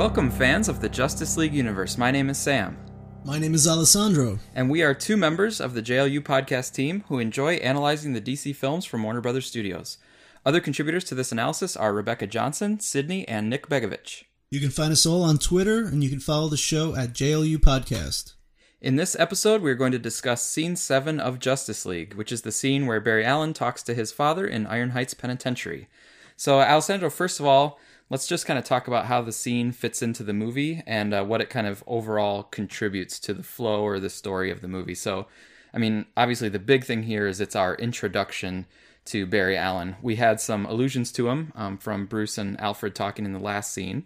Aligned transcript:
Welcome, 0.00 0.30
fans 0.30 0.70
of 0.70 0.80
the 0.80 0.88
Justice 0.88 1.36
League 1.36 1.52
universe. 1.52 1.98
My 1.98 2.10
name 2.10 2.30
is 2.30 2.38
Sam, 2.38 2.78
My 3.22 3.38
name 3.38 3.52
is 3.52 3.68
Alessandro. 3.68 4.38
and 4.54 4.70
we 4.70 4.82
are 4.82 4.94
two 4.94 5.14
members 5.14 5.60
of 5.60 5.74
the 5.74 5.82
JLU 5.82 6.20
podcast 6.20 6.72
team 6.72 7.04
who 7.08 7.18
enjoy 7.18 7.56
analyzing 7.56 8.14
the 8.14 8.20
DC 8.22 8.56
films 8.56 8.86
from 8.86 9.02
Warner 9.02 9.20
Brothers 9.20 9.44
Studios. 9.44 9.98
Other 10.46 10.58
contributors 10.58 11.04
to 11.04 11.14
this 11.14 11.32
analysis 11.32 11.76
are 11.76 11.92
Rebecca 11.92 12.26
Johnson, 12.26 12.80
Sydney, 12.80 13.28
and 13.28 13.50
Nick 13.50 13.68
Begovich. 13.68 14.24
You 14.50 14.58
can 14.58 14.70
find 14.70 14.90
us 14.90 15.04
all 15.04 15.22
on 15.22 15.36
Twitter, 15.36 15.84
and 15.84 16.02
you 16.02 16.08
can 16.08 16.18
follow 16.18 16.48
the 16.48 16.56
show 16.56 16.96
at 16.96 17.12
JLU 17.12 17.58
Podcast. 17.58 18.36
In 18.80 18.96
this 18.96 19.14
episode, 19.18 19.60
we 19.60 19.70
are 19.70 19.74
going 19.74 19.92
to 19.92 19.98
discuss 19.98 20.40
Scene 20.40 20.76
7 20.76 21.20
of 21.20 21.38
Justice 21.38 21.84
League, 21.84 22.14
which 22.14 22.32
is 22.32 22.40
the 22.40 22.52
scene 22.52 22.86
where 22.86 23.00
Barry 23.00 23.26
Allen 23.26 23.52
talks 23.52 23.82
to 23.82 23.92
his 23.92 24.12
father 24.12 24.46
in 24.46 24.66
Iron 24.66 24.90
Heights 24.92 25.12
Penitentiary. 25.12 25.88
So, 26.38 26.58
Alessandro, 26.58 27.10
first 27.10 27.38
of 27.38 27.44
all, 27.44 27.78
let's 28.10 28.26
just 28.26 28.44
kind 28.44 28.58
of 28.58 28.64
talk 28.64 28.88
about 28.88 29.06
how 29.06 29.22
the 29.22 29.32
scene 29.32 29.72
fits 29.72 30.02
into 30.02 30.22
the 30.22 30.32
movie 30.32 30.82
and 30.86 31.14
uh, 31.14 31.24
what 31.24 31.40
it 31.40 31.48
kind 31.48 31.66
of 31.66 31.82
overall 31.86 32.42
contributes 32.42 33.18
to 33.20 33.32
the 33.32 33.42
flow 33.42 33.82
or 33.82 33.98
the 33.98 34.10
story 34.10 34.50
of 34.50 34.60
the 34.60 34.68
movie. 34.68 34.96
So, 34.96 35.28
I 35.72 35.78
mean, 35.78 36.06
obviously, 36.16 36.48
the 36.48 36.58
big 36.58 36.84
thing 36.84 37.04
here 37.04 37.26
is 37.26 37.40
it's 37.40 37.56
our 37.56 37.76
introduction 37.76 38.66
to 39.06 39.26
Barry 39.26 39.56
Allen. 39.56 39.96
We 40.02 40.16
had 40.16 40.40
some 40.40 40.66
allusions 40.66 41.12
to 41.12 41.28
him 41.28 41.52
um, 41.54 41.78
from 41.78 42.06
Bruce 42.06 42.36
and 42.36 42.60
Alfred 42.60 42.94
talking 42.94 43.24
in 43.24 43.32
the 43.32 43.38
last 43.38 43.72
scene. 43.72 44.04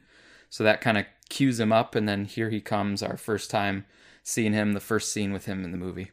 So 0.51 0.63
that 0.63 0.81
kind 0.81 0.99
of 0.99 1.07
cues 1.31 1.59
him 1.59 1.73
up, 1.73 1.95
and 1.95 2.09
then 2.09 2.27
here 2.27 2.51
he 2.51 2.61
comes, 2.61 3.03
our 3.03 3.17
first 3.17 3.51
time 3.51 3.87
seeing 4.23 4.53
him, 4.53 4.73
the 4.73 4.81
first 4.81 5.13
scene 5.13 5.33
with 5.33 5.47
him 5.47 5.65
in 5.65 5.73
the 5.73 5.79
movie. 5.79 6.11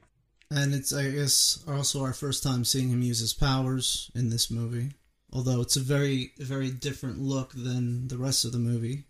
And 0.49 0.73
it's, 0.73 0.93
I 0.93 1.11
guess, 1.11 1.63
also 1.67 2.03
our 2.03 2.13
first 2.13 2.43
time 2.43 2.65
seeing 2.65 2.89
him 2.89 3.01
use 3.01 3.19
his 3.19 3.33
powers 3.33 4.09
in 4.15 4.29
this 4.29 4.49
movie. 4.49 4.91
Although 5.33 5.61
it's 5.61 5.77
a 5.77 5.81
very, 5.81 6.33
very 6.37 6.69
different 6.71 7.19
look 7.21 7.53
than 7.53 8.07
the 8.07 8.17
rest 8.17 8.43
of 8.43 8.51
the 8.51 8.59
movie. 8.59 9.05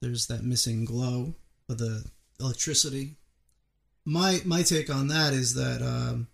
There's 0.00 0.26
that 0.26 0.44
missing 0.44 0.84
glow 0.84 1.34
of 1.68 1.78
the 1.78 2.04
electricity. 2.40 3.16
My 4.04 4.40
my 4.44 4.62
take 4.62 4.88
on 4.88 5.08
that 5.08 5.32
is 5.32 5.54
that 5.54 5.82
um, 5.82 6.28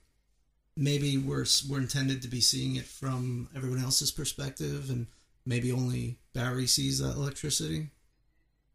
maybe 0.77 1.17
we're 1.17 1.47
we're 1.69 1.81
intended 1.81 2.23
to 2.23 2.29
be 2.29 2.41
seeing 2.41 2.77
it 2.77 2.85
from 2.85 3.49
everyone 3.57 3.83
else's 3.83 4.11
perspective, 4.11 4.91
and 4.91 5.07
maybe 5.47 5.73
only 5.73 6.19
Barry 6.35 6.67
sees 6.67 6.99
that 6.99 7.17
electricity. 7.17 7.91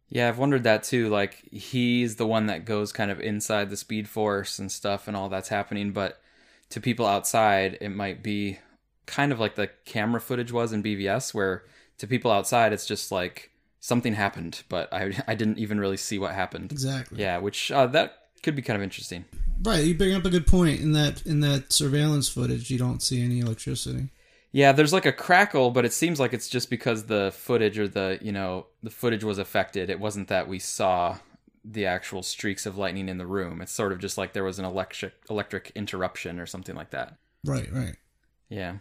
Yeah, 0.09 0.29
I've 0.29 0.37
wondered 0.37 0.63
that 0.63 0.83
too. 0.83 1.09
Like, 1.09 1.49
he's 1.51 2.15
the 2.15 2.27
one 2.27 2.45
that 2.45 2.65
goes 2.65 2.93
kind 2.93 3.11
of 3.11 3.19
inside 3.19 3.69
the 3.69 3.77
Speed 3.77 4.07
Force 4.07 4.57
and 4.57 4.71
stuff 4.71 5.07
and 5.07 5.17
all 5.17 5.27
that's 5.27 5.49
happening, 5.49 5.91
but 5.91 6.21
to 6.69 6.79
people 6.79 7.05
outside, 7.05 7.77
it 7.81 7.89
might 7.89 8.23
be 8.23 8.59
kind 9.07 9.31
of 9.31 9.39
like 9.39 9.55
the 9.55 9.69
camera 9.85 10.21
footage 10.21 10.51
was 10.51 10.71
in 10.71 10.83
BVS, 10.83 11.33
where 11.33 11.63
to 11.97 12.05
people 12.05 12.29
outside, 12.29 12.73
it's 12.73 12.85
just 12.85 13.11
like 13.11 13.51
something 13.79 14.13
happened, 14.13 14.63
but 14.69 14.93
I, 14.93 15.13
I 15.27 15.33
didn't 15.33 15.57
even 15.57 15.79
really 15.79 15.97
see 15.97 16.19
what 16.19 16.33
happened. 16.33 16.71
Exactly. 16.71 17.19
Yeah, 17.19 17.39
which 17.39 17.71
uh, 17.71 17.87
that 17.87 18.27
could 18.43 18.55
be 18.55 18.61
kind 18.61 18.77
of 18.77 18.83
interesting. 18.83 19.25
Right, 19.63 19.83
you 19.83 19.95
bring 19.95 20.13
up 20.13 20.25
a 20.25 20.29
good 20.29 20.45
point 20.45 20.81
in 20.81 20.91
that 20.91 21.25
in 21.25 21.39
that 21.39 21.73
surveillance 21.73 22.29
footage. 22.29 22.69
You 22.69 22.77
don't 22.77 23.01
see 23.01 23.23
any 23.23 23.39
electricity. 23.39 24.09
Yeah, 24.51 24.71
there's 24.71 24.93
like 24.93 25.05
a 25.05 25.11
crackle, 25.11 25.71
but 25.71 25.85
it 25.85 25.93
seems 25.93 26.19
like 26.19 26.33
it's 26.33 26.47
just 26.47 26.69
because 26.69 27.05
the 27.05 27.31
footage 27.35 27.77
or 27.77 27.87
the, 27.87 28.17
you 28.21 28.31
know, 28.31 28.67
the 28.81 28.89
footage 28.89 29.23
was 29.23 29.37
affected. 29.37 29.89
It 29.89 29.99
wasn't 29.99 30.29
that 30.29 30.47
we 30.47 30.57
saw 30.57 31.17
the 31.65 31.85
actual 31.85 32.23
streaks 32.23 32.65
of 32.65 32.77
lightning 32.77 33.09
in 33.09 33.17
the 33.17 33.27
room. 33.27 33.61
It's 33.61 33.73
sort 33.73 33.91
of 33.91 33.99
just 33.99 34.17
like 34.17 34.33
there 34.33 34.43
was 34.43 34.57
an 34.57 34.65
electric 34.65 35.13
electric 35.29 35.71
interruption 35.75 36.39
or 36.39 36.45
something 36.45 36.75
like 36.75 36.91
that. 36.91 37.17
Right, 37.43 37.71
right. 37.73 37.95
Yeah. 38.49 38.77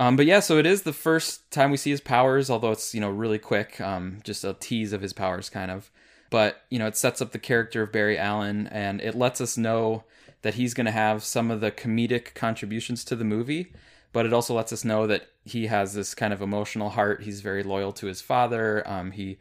Um, 0.00 0.16
but 0.16 0.26
yeah, 0.26 0.40
so 0.40 0.58
it 0.58 0.66
is 0.66 0.82
the 0.82 0.92
first 0.92 1.48
time 1.52 1.70
we 1.70 1.76
see 1.76 1.90
his 1.90 2.00
powers, 2.00 2.50
although 2.50 2.72
it's, 2.72 2.94
you 2.94 3.00
know, 3.00 3.10
really 3.10 3.38
quick, 3.38 3.80
um, 3.80 4.18
just 4.24 4.42
a 4.42 4.56
tease 4.58 4.92
of 4.92 5.02
his 5.02 5.12
powers 5.12 5.48
kind 5.48 5.70
of. 5.70 5.92
But, 6.30 6.62
you 6.70 6.78
know, 6.78 6.88
it 6.88 6.96
sets 6.96 7.20
up 7.22 7.30
the 7.30 7.38
character 7.38 7.82
of 7.82 7.92
Barry 7.92 8.18
Allen 8.18 8.66
and 8.68 9.00
it 9.00 9.14
lets 9.14 9.40
us 9.40 9.56
know 9.56 10.04
that 10.42 10.54
he's 10.54 10.74
going 10.74 10.86
to 10.86 10.90
have 10.90 11.22
some 11.22 11.50
of 11.50 11.60
the 11.60 11.70
comedic 11.70 12.34
contributions 12.34 13.04
to 13.04 13.14
the 13.14 13.24
movie 13.24 13.72
but 14.12 14.26
it 14.26 14.32
also 14.32 14.54
lets 14.54 14.72
us 14.72 14.84
know 14.84 15.06
that 15.06 15.28
he 15.44 15.66
has 15.66 15.94
this 15.94 16.14
kind 16.14 16.32
of 16.32 16.42
emotional 16.42 16.90
heart. 16.90 17.22
He's 17.22 17.40
very 17.40 17.62
loyal 17.62 17.92
to 17.94 18.06
his 18.06 18.20
father. 18.20 18.86
Um, 18.88 19.12
he 19.12 19.38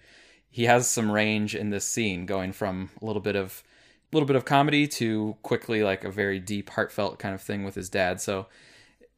he 0.51 0.63
has 0.65 0.87
some 0.87 1.11
range 1.11 1.55
in 1.55 1.69
this 1.69 1.85
scene, 1.85 2.25
going 2.25 2.53
from 2.53 2.89
a 3.01 3.05
little 3.05 3.21
bit 3.21 3.35
of 3.35 3.63
a 4.11 4.15
little 4.15 4.27
bit 4.27 4.35
of 4.35 4.45
comedy 4.45 4.87
to 4.87 5.37
quickly 5.43 5.83
like 5.83 6.03
a 6.03 6.11
very 6.11 6.39
deep, 6.39 6.69
heartfelt 6.71 7.19
kind 7.19 7.35
of 7.35 7.41
thing 7.41 7.63
with 7.63 7.75
his 7.75 7.89
dad. 7.89 8.21
So 8.21 8.47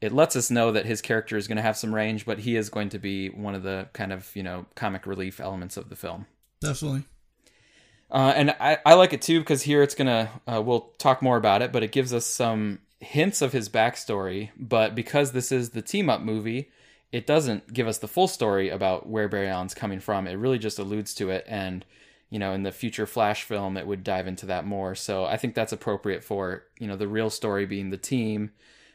it 0.02 0.12
lets 0.12 0.36
us 0.36 0.50
know 0.50 0.72
that 0.72 0.86
his 0.86 1.02
character 1.02 1.38
is 1.38 1.48
going 1.48 1.58
to 1.58 1.62
have 1.62 1.78
some 1.78 1.94
range, 1.94 2.26
but 2.26 2.40
he 2.40 2.56
is 2.56 2.70
going 2.70 2.90
to 2.90 3.00
be 3.00 3.30
one 3.30 3.56
of 3.56 3.64
the 3.64 3.88
kind 3.94 4.12
of 4.12 4.30
you 4.36 4.44
know 4.44 4.66
comic 4.76 5.06
relief 5.06 5.40
elements 5.40 5.78
of 5.78 5.90
the 5.90 5.96
film. 5.96 6.26
Definitely. 6.60 7.04
Uh, 8.10 8.34
and 8.36 8.52
I, 8.60 8.78
I 8.86 8.96
like 8.96 9.14
it 9.14 9.22
too 9.22 9.40
because 9.40 9.62
here 9.62 9.82
it's 9.82 9.96
gonna 9.96 10.30
uh, 10.46 10.62
we'll 10.62 10.92
talk 10.98 11.22
more 11.22 11.38
about 11.38 11.62
it, 11.62 11.72
but 11.72 11.84
it 11.84 11.92
gives 11.92 12.14
us 12.14 12.26
some 12.26 12.80
hints 13.00 13.42
of 13.42 13.54
his 13.54 13.70
backstory, 13.70 14.50
but 14.58 14.96
because 14.96 15.32
this 15.32 15.52
is 15.52 15.70
the 15.70 15.82
team 15.82 16.10
up 16.10 16.22
movie, 16.22 16.70
it 17.12 17.26
doesn't 17.26 17.74
give 17.74 17.88
us 17.88 17.98
the 17.98 18.08
full 18.08 18.28
story 18.28 18.70
about 18.70 19.08
where 19.08 19.28
Barry 19.28 19.50
Allen's 19.50 19.74
coming 19.74 20.00
from. 20.00 20.28
It 20.28 20.34
really 20.34 20.60
just 20.60 20.80
alludes 20.80 21.14
to 21.16 21.30
it, 21.30 21.46
and 21.48 21.86
you 22.30 22.40
know, 22.40 22.54
in 22.54 22.64
the 22.64 22.72
future 22.72 23.06
Flash 23.06 23.44
film, 23.44 23.76
it 23.78 23.88
would 23.88 24.04
dive 24.04 24.28
into 24.28 24.46
that 24.48 24.66
more. 24.66 24.96
So 24.96 25.26
I 25.26 25.38
think 25.38 25.54
that's 25.54 25.74
appropriate 25.74 26.24
for 26.24 26.64
you 26.80 26.88
know 26.88 26.96
the 26.96 27.08
real 27.08 27.30
story 27.30 27.66
being 27.66 27.92
the 27.92 27.98
team. 27.98 28.52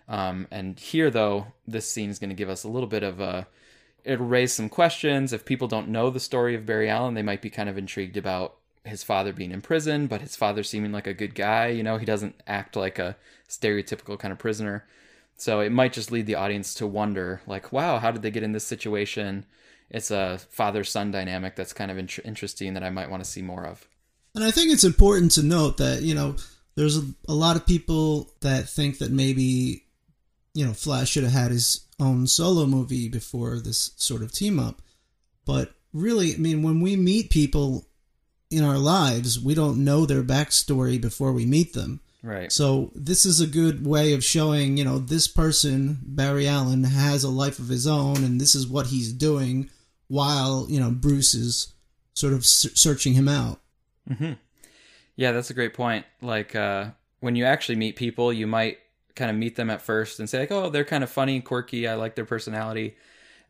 Um, 0.08 0.46
and 0.50 0.78
here, 0.78 1.10
though, 1.10 1.48
this 1.66 1.90
scene 1.90 2.10
is 2.10 2.18
going 2.18 2.30
to 2.30 2.36
give 2.36 2.48
us 2.48 2.64
a 2.64 2.68
little 2.68 2.88
bit 2.88 3.02
of 3.02 3.20
a. 3.20 3.46
It'll 4.04 4.26
raise 4.26 4.52
some 4.52 4.68
questions. 4.68 5.32
If 5.32 5.44
people 5.44 5.66
don't 5.66 5.88
know 5.88 6.10
the 6.10 6.20
story 6.20 6.54
of 6.54 6.64
Barry 6.64 6.88
Allen, 6.88 7.14
they 7.14 7.22
might 7.22 7.42
be 7.42 7.50
kind 7.50 7.68
of 7.68 7.76
intrigued 7.76 8.16
about 8.16 8.56
his 8.84 9.02
father 9.02 9.32
being 9.32 9.50
in 9.50 9.62
prison, 9.62 10.06
but 10.06 10.20
his 10.20 10.36
father 10.36 10.62
seeming 10.62 10.92
like 10.92 11.08
a 11.08 11.14
good 11.14 11.34
guy. 11.34 11.68
You 11.68 11.82
know, 11.82 11.98
he 11.98 12.06
doesn't 12.06 12.40
act 12.46 12.76
like 12.76 13.00
a 13.00 13.16
stereotypical 13.48 14.16
kind 14.16 14.30
of 14.30 14.38
prisoner. 14.38 14.86
So 15.36 15.60
it 15.60 15.72
might 15.72 15.92
just 15.92 16.12
lead 16.12 16.26
the 16.26 16.36
audience 16.36 16.72
to 16.74 16.86
wonder, 16.86 17.42
like, 17.46 17.72
wow, 17.72 17.98
how 17.98 18.10
did 18.10 18.22
they 18.22 18.30
get 18.30 18.42
in 18.42 18.52
this 18.52 18.64
situation? 18.64 19.44
It's 19.90 20.10
a 20.10 20.38
father 20.50 20.82
son 20.82 21.10
dynamic 21.10 21.56
that's 21.56 21.72
kind 21.72 21.90
of 21.90 21.98
int- 21.98 22.20
interesting 22.24 22.74
that 22.74 22.82
I 22.82 22.90
might 22.90 23.10
want 23.10 23.22
to 23.22 23.28
see 23.28 23.42
more 23.42 23.66
of. 23.66 23.86
And 24.34 24.44
I 24.44 24.50
think 24.50 24.72
it's 24.72 24.84
important 24.84 25.32
to 25.32 25.42
note 25.42 25.78
that, 25.78 26.02
you 26.02 26.14
know, 26.14 26.36
there's 26.74 26.96
a, 26.96 27.04
a 27.28 27.34
lot 27.34 27.56
of 27.56 27.66
people 27.66 28.32
that 28.40 28.68
think 28.68 28.98
that 28.98 29.10
maybe, 29.10 29.84
you 30.56 30.64
know, 30.64 30.72
Flash 30.72 31.10
should 31.10 31.24
have 31.24 31.32
had 31.32 31.50
his 31.50 31.86
own 32.00 32.26
solo 32.26 32.64
movie 32.66 33.08
before 33.08 33.58
this 33.58 33.92
sort 33.96 34.22
of 34.22 34.32
team 34.32 34.58
up. 34.58 34.80
But 35.44 35.74
really, 35.92 36.34
I 36.34 36.38
mean, 36.38 36.62
when 36.62 36.80
we 36.80 36.96
meet 36.96 37.30
people 37.30 37.86
in 38.50 38.64
our 38.64 38.78
lives, 38.78 39.38
we 39.38 39.54
don't 39.54 39.84
know 39.84 40.06
their 40.06 40.22
backstory 40.22 41.00
before 41.00 41.32
we 41.32 41.44
meet 41.44 41.74
them. 41.74 42.00
Right. 42.22 42.50
So 42.50 42.90
this 42.94 43.26
is 43.26 43.40
a 43.40 43.46
good 43.46 43.86
way 43.86 44.14
of 44.14 44.24
showing, 44.24 44.78
you 44.78 44.84
know, 44.84 44.98
this 44.98 45.28
person, 45.28 45.98
Barry 46.02 46.48
Allen, 46.48 46.84
has 46.84 47.22
a 47.22 47.28
life 47.28 47.58
of 47.58 47.68
his 47.68 47.86
own, 47.86 48.24
and 48.24 48.40
this 48.40 48.54
is 48.54 48.66
what 48.66 48.86
he's 48.86 49.12
doing 49.12 49.68
while 50.08 50.66
you 50.68 50.80
know 50.80 50.90
Bruce 50.90 51.34
is 51.34 51.74
sort 52.14 52.32
of 52.32 52.46
searching 52.46 53.12
him 53.12 53.28
out. 53.28 53.60
Mm-hmm. 54.08 54.32
Yeah, 55.16 55.32
that's 55.32 55.50
a 55.50 55.54
great 55.54 55.74
point. 55.74 56.06
Like 56.22 56.56
uh, 56.56 56.90
when 57.20 57.36
you 57.36 57.44
actually 57.44 57.76
meet 57.76 57.96
people, 57.96 58.32
you 58.32 58.46
might 58.46 58.78
kind 59.16 59.30
of 59.30 59.36
meet 59.36 59.56
them 59.56 59.70
at 59.70 59.82
first 59.82 60.20
and 60.20 60.28
say 60.28 60.40
like, 60.40 60.52
"Oh, 60.52 60.70
they're 60.70 60.84
kind 60.84 61.02
of 61.02 61.10
funny, 61.10 61.40
quirky. 61.40 61.88
I 61.88 61.94
like 61.94 62.14
their 62.14 62.24
personality." 62.24 62.96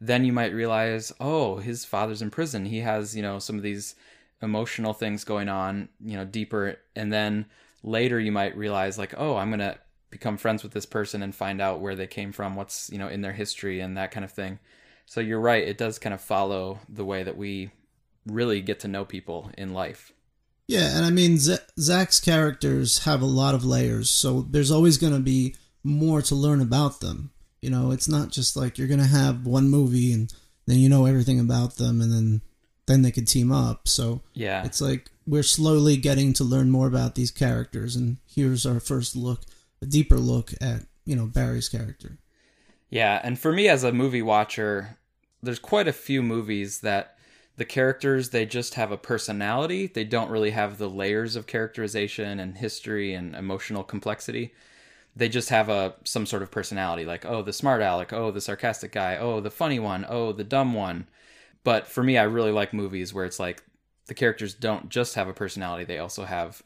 Then 0.00 0.24
you 0.24 0.32
might 0.32 0.54
realize, 0.54 1.12
"Oh, 1.20 1.56
his 1.56 1.84
father's 1.84 2.22
in 2.22 2.30
prison. 2.30 2.66
He 2.66 2.80
has, 2.80 3.16
you 3.16 3.22
know, 3.22 3.38
some 3.38 3.56
of 3.56 3.62
these 3.62 3.94
emotional 4.42 4.92
things 4.94 5.24
going 5.24 5.48
on, 5.48 5.88
you 6.00 6.16
know, 6.16 6.24
deeper." 6.24 6.76
And 6.94 7.12
then 7.12 7.46
later 7.82 8.18
you 8.20 8.32
might 8.32 8.56
realize 8.56 8.98
like, 8.98 9.14
"Oh, 9.16 9.36
I'm 9.36 9.50
to 9.58 9.78
become 10.10 10.36
friends 10.38 10.62
with 10.62 10.72
this 10.72 10.86
person 10.86 11.22
and 11.22 11.34
find 11.34 11.60
out 11.60 11.80
where 11.80 11.94
they 11.94 12.06
came 12.06 12.32
from, 12.32 12.56
what's, 12.56 12.90
you 12.90 12.98
know, 12.98 13.08
in 13.08 13.20
their 13.22 13.32
history 13.32 13.80
and 13.80 13.96
that 13.96 14.10
kind 14.10 14.24
of 14.24 14.32
thing." 14.32 14.58
So 15.06 15.20
you're 15.20 15.40
right, 15.40 15.66
it 15.66 15.78
does 15.78 15.98
kind 15.98 16.14
of 16.14 16.20
follow 16.20 16.80
the 16.88 17.04
way 17.04 17.22
that 17.22 17.36
we 17.36 17.70
really 18.26 18.60
get 18.60 18.80
to 18.80 18.88
know 18.88 19.04
people 19.04 19.50
in 19.56 19.72
life. 19.72 20.12
Yeah, 20.68 20.96
and 20.96 21.04
I 21.04 21.10
mean, 21.10 21.38
Z- 21.38 21.58
Zack's 21.78 22.18
characters 22.18 23.04
have 23.04 23.22
a 23.22 23.26
lot 23.26 23.54
of 23.54 23.64
layers, 23.64 24.10
so 24.10 24.42
there's 24.42 24.70
always 24.70 24.98
going 24.98 25.12
to 25.12 25.20
be 25.20 25.54
more 25.84 26.20
to 26.22 26.34
learn 26.34 26.60
about 26.60 27.00
them. 27.00 27.30
You 27.62 27.70
know, 27.70 27.92
it's 27.92 28.08
not 28.08 28.30
just 28.30 28.56
like 28.56 28.76
you're 28.76 28.88
going 28.88 29.00
to 29.00 29.06
have 29.06 29.46
one 29.46 29.68
movie 29.68 30.12
and 30.12 30.32
then 30.66 30.78
you 30.78 30.88
know 30.88 31.06
everything 31.06 31.38
about 31.38 31.76
them, 31.76 32.00
and 32.00 32.12
then 32.12 32.42
then 32.86 33.02
they 33.02 33.10
could 33.10 33.28
team 33.28 33.52
up. 33.52 33.88
So 33.88 34.22
yeah, 34.34 34.64
it's 34.64 34.80
like 34.80 35.10
we're 35.26 35.42
slowly 35.42 35.96
getting 35.96 36.32
to 36.34 36.44
learn 36.44 36.70
more 36.70 36.88
about 36.88 37.14
these 37.14 37.30
characters, 37.30 37.94
and 37.96 38.18
here's 38.26 38.66
our 38.66 38.80
first 38.80 39.14
look, 39.14 39.42
a 39.80 39.86
deeper 39.86 40.18
look 40.18 40.52
at 40.60 40.82
you 41.04 41.14
know 41.14 41.26
Barry's 41.26 41.68
character. 41.68 42.18
Yeah, 42.90 43.20
and 43.22 43.38
for 43.38 43.52
me 43.52 43.68
as 43.68 43.84
a 43.84 43.92
movie 43.92 44.22
watcher, 44.22 44.98
there's 45.42 45.58
quite 45.58 45.88
a 45.88 45.92
few 45.92 46.22
movies 46.22 46.80
that 46.80 47.15
the 47.56 47.64
characters 47.64 48.30
they 48.30 48.44
just 48.46 48.74
have 48.74 48.92
a 48.92 48.96
personality 48.96 49.86
they 49.86 50.04
don't 50.04 50.30
really 50.30 50.50
have 50.50 50.78
the 50.78 50.90
layers 50.90 51.36
of 51.36 51.46
characterization 51.46 52.38
and 52.40 52.58
history 52.58 53.14
and 53.14 53.34
emotional 53.34 53.82
complexity 53.82 54.54
they 55.14 55.28
just 55.28 55.48
have 55.48 55.68
a 55.68 55.94
some 56.04 56.26
sort 56.26 56.42
of 56.42 56.50
personality 56.50 57.04
like 57.04 57.24
oh 57.24 57.42
the 57.42 57.52
smart 57.52 57.80
aleck 57.82 58.12
oh 58.12 58.30
the 58.30 58.40
sarcastic 58.40 58.92
guy 58.92 59.16
oh 59.16 59.40
the 59.40 59.50
funny 59.50 59.78
one 59.78 60.04
oh 60.08 60.32
the 60.32 60.44
dumb 60.44 60.74
one 60.74 61.06
but 61.64 61.86
for 61.86 62.02
me 62.02 62.18
i 62.18 62.22
really 62.22 62.52
like 62.52 62.72
movies 62.72 63.14
where 63.14 63.24
it's 63.24 63.40
like 63.40 63.62
the 64.06 64.14
characters 64.14 64.54
don't 64.54 64.88
just 64.88 65.14
have 65.14 65.28
a 65.28 65.32
personality; 65.34 65.84
they 65.84 65.98
also 65.98 66.24
have 66.24 66.62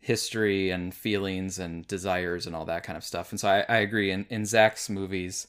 history 0.00 0.70
and 0.70 0.94
feelings 0.94 1.58
and 1.58 1.86
desires 1.88 2.46
and 2.46 2.54
all 2.54 2.64
that 2.64 2.84
kind 2.84 2.96
of 2.96 3.04
stuff. 3.04 3.30
And 3.30 3.40
so 3.40 3.48
I, 3.48 3.64
I 3.68 3.76
agree. 3.78 4.10
In 4.10 4.26
in 4.30 4.46
Zack's 4.46 4.88
movies, 4.88 5.48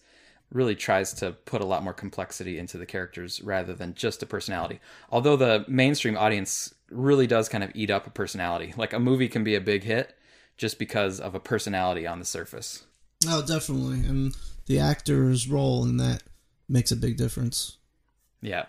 really 0.51 0.75
tries 0.75 1.13
to 1.13 1.31
put 1.31 1.61
a 1.61 1.65
lot 1.65 1.83
more 1.83 1.93
complexity 1.93 2.57
into 2.57 2.77
the 2.77 2.85
characters 2.85 3.41
rather 3.41 3.73
than 3.73 3.93
just 3.93 4.23
a 4.23 4.25
personality. 4.25 4.79
Although 5.11 5.35
the 5.35 5.65
mainstream 5.67 6.17
audience 6.17 6.73
really 6.89 7.27
does 7.27 7.49
kind 7.49 7.63
of 7.63 7.71
eat 7.75 7.89
up 7.89 8.07
a 8.07 8.11
personality. 8.11 8.73
Like 8.75 8.93
a 8.93 8.99
movie 8.99 9.27
can 9.27 9.43
be 9.43 9.55
a 9.55 9.61
big 9.61 9.83
hit 9.83 10.15
just 10.57 10.79
because 10.79 11.19
of 11.19 11.35
a 11.35 11.39
personality 11.39 12.07
on 12.07 12.19
the 12.19 12.25
surface. 12.25 12.83
Oh, 13.27 13.45
definitely. 13.45 14.07
And 14.07 14.35
the 14.65 14.79
actor's 14.79 15.47
role 15.47 15.83
in 15.83 15.97
that 15.97 16.23
makes 16.67 16.91
a 16.91 16.95
big 16.95 17.17
difference. 17.17 17.77
Yeah. 18.41 18.65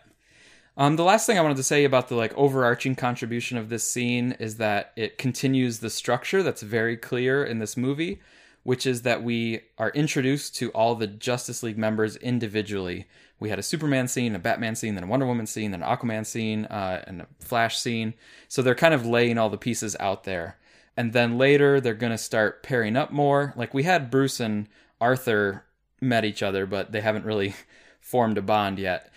Um, 0.77 0.97
the 0.97 1.05
last 1.05 1.27
thing 1.27 1.39
I 1.39 1.43
wanted 1.43 1.59
to 1.59 1.63
say 1.63 1.85
about 1.85 2.09
the 2.09 2.15
like 2.15 2.37
overarching 2.37 2.95
contribution 2.95 3.59
of 3.59 3.69
this 3.69 3.89
scene 3.89 4.33
is 4.39 4.57
that 4.57 4.93
it 4.97 5.19
continues 5.19 5.79
the 5.79 5.91
structure 5.91 6.43
that's 6.43 6.63
very 6.63 6.97
clear 6.97 7.45
in 7.45 7.59
this 7.59 7.77
movie, 7.77 8.21
which 8.63 8.87
is 8.87 9.03
that 9.03 9.23
we 9.23 9.61
are 9.79 9.91
introduced 9.91 10.55
to 10.57 10.71
all 10.71 10.95
the 10.95 11.07
Justice 11.07 11.63
League 11.63 11.79
members 11.79 12.17
individually. 12.17 13.07
We 13.39 13.49
had 13.49 13.59
a 13.59 13.63
Superman 13.63 14.07
scene, 14.07 14.35
a 14.35 14.39
Batman 14.39 14.77
scene, 14.77 14.95
then 14.95 15.05
a 15.05 15.07
Wonder 15.07 15.27
Woman 15.27 15.47
scene, 15.47 15.71
then 15.71 15.83
an 15.83 15.89
Aquaman 15.89 16.27
scene, 16.27 16.67
uh, 16.67 17.03
and 17.07 17.23
a 17.23 17.27
Flash 17.39 17.79
scene. 17.79 18.15
So 18.49 18.61
they're 18.61 18.75
kind 18.75 18.93
of 18.93 19.07
laying 19.07 19.39
all 19.39 19.49
the 19.49 19.57
pieces 19.57 19.97
out 19.99 20.25
there. 20.25 20.59
And 20.97 21.13
then 21.15 21.39
later 21.39 21.81
they're 21.81 21.95
going 21.95 22.13
to 22.13 22.19
start 22.19 22.63
pairing 22.63 22.97
up 22.97 23.11
more. 23.11 23.55
Like 23.57 23.73
we 23.73 23.85
had 23.85 24.11
Bruce 24.11 24.41
and 24.41 24.69
Arthur 25.01 25.65
met 26.01 26.27
each 26.27 26.43
other, 26.43 26.67
but 26.67 26.93
they 26.93 27.01
haven't 27.01 27.25
really 27.25 27.55
formed 28.01 28.37
a 28.37 28.43
bond 28.43 28.79
yet. 28.79 29.11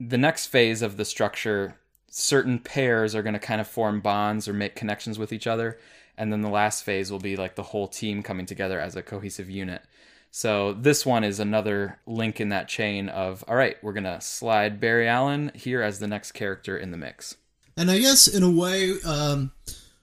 The 0.00 0.18
next 0.18 0.46
phase 0.46 0.82
of 0.82 0.96
the 0.96 1.04
structure, 1.04 1.76
certain 2.08 2.58
pairs 2.58 3.14
are 3.14 3.22
going 3.22 3.34
to 3.34 3.38
kind 3.38 3.60
of 3.60 3.68
form 3.68 4.00
bonds 4.00 4.48
or 4.48 4.52
make 4.52 4.74
connections 4.74 5.18
with 5.18 5.32
each 5.32 5.46
other 5.46 5.78
and 6.20 6.30
then 6.30 6.42
the 6.42 6.50
last 6.50 6.84
phase 6.84 7.10
will 7.10 7.18
be 7.18 7.34
like 7.34 7.54
the 7.54 7.62
whole 7.62 7.88
team 7.88 8.22
coming 8.22 8.44
together 8.44 8.78
as 8.78 8.94
a 8.94 9.02
cohesive 9.02 9.48
unit. 9.48 9.80
So 10.30 10.74
this 10.74 11.06
one 11.06 11.24
is 11.24 11.40
another 11.40 11.98
link 12.06 12.42
in 12.42 12.50
that 12.50 12.68
chain 12.68 13.08
of 13.08 13.42
all 13.48 13.56
right, 13.56 13.78
we're 13.82 13.94
gonna 13.94 14.20
slide 14.20 14.80
Barry 14.80 15.08
Allen 15.08 15.50
here 15.54 15.80
as 15.80 15.98
the 15.98 16.06
next 16.06 16.32
character 16.32 16.76
in 16.76 16.90
the 16.90 16.98
mix. 16.98 17.36
And 17.74 17.90
I 17.90 17.98
guess 17.98 18.28
in 18.28 18.42
a 18.42 18.50
way, 18.50 19.00
um, 19.00 19.52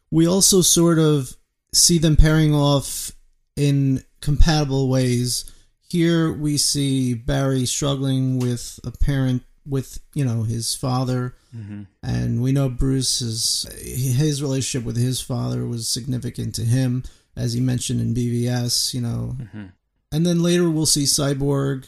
we 0.09 0.27
also 0.27 0.61
sort 0.61 0.97
of 0.97 1.37
see 1.71 1.99
them 1.99 2.15
pairing 2.15 2.53
off 2.53 3.11
in 3.55 4.03
compatible 4.19 4.89
ways. 4.89 5.53
Here 5.87 6.33
we 6.33 6.57
see 6.57 7.13
Barry 7.13 7.67
struggling 7.67 8.39
with 8.39 8.79
a 8.83 8.89
parent 8.89 9.43
with 9.67 9.99
you 10.13 10.25
know 10.25 10.43
his 10.43 10.75
father, 10.75 11.35
mm-hmm. 11.55 11.83
and 12.03 12.41
we 12.41 12.51
know 12.51 12.69
Bruce's 12.69 13.67
his 13.81 14.41
relationship 14.41 14.85
with 14.85 14.97
his 14.97 15.21
father 15.21 15.65
was 15.65 15.87
significant 15.89 16.55
to 16.55 16.63
him, 16.63 17.03
as 17.35 17.53
he 17.53 17.59
mentioned 17.59 18.01
in 18.01 18.13
BVS. 18.13 18.93
You 18.93 19.01
know, 19.01 19.35
mm-hmm. 19.39 19.65
and 20.11 20.25
then 20.25 20.41
later 20.41 20.69
we'll 20.69 20.85
see 20.85 21.03
Cyborg 21.03 21.85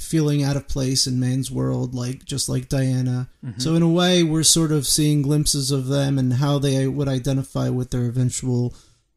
feeling 0.00 0.42
out 0.42 0.56
of 0.56 0.68
place 0.68 1.06
in 1.06 1.20
man's 1.20 1.50
world, 1.50 1.94
like 1.94 2.24
just 2.24 2.48
like 2.48 2.68
Diana. 2.68 3.28
Mm-hmm. 3.44 3.60
So 3.60 3.74
in 3.74 3.82
a 3.82 3.88
way, 3.88 4.22
we're 4.22 4.42
sort 4.42 4.72
of 4.72 4.86
seeing 4.86 5.22
glimpses 5.22 5.70
of 5.70 5.86
them 5.88 6.18
and 6.18 6.34
how 6.34 6.58
they 6.58 6.86
would 6.86 7.08
identify 7.08 7.68
with 7.68 7.90
their 7.90 8.06
eventual 8.06 8.74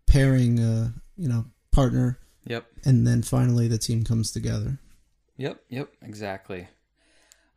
pairing, 0.08 0.60
uh, 0.60 0.90
you 1.18 1.30
know, 1.30 1.46
partner. 1.72 2.20
Yep. 2.46 2.66
And 2.84 3.06
then 3.06 3.22
finally, 3.22 3.68
the 3.68 3.78
team 3.78 4.04
comes 4.04 4.32
together. 4.32 4.80
Yep. 5.38 5.62
Yep. 5.70 5.90
Exactly. 6.02 6.68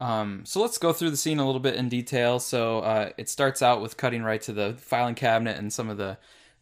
Um, 0.01 0.45
so 0.45 0.61
let's 0.61 0.79
go 0.79 0.93
through 0.93 1.11
the 1.11 1.17
scene 1.17 1.39
a 1.39 1.47
little 1.47 1.61
bit 1.61 1.77
in 1.77 1.89
detail. 1.89 2.39
So 2.41 2.81
uh, 2.81 3.11
it 3.17 3.29
starts 3.29 3.63
out 3.63 3.81
with 3.81 3.97
cutting 3.97 4.23
right 4.23 4.43
to 4.43 4.53
the 4.53 4.75
filing 4.79 5.15
cabinet 5.15 5.59
and 5.59 5.73
some 5.73 5.89
of 5.89 5.97
the 5.97 6.19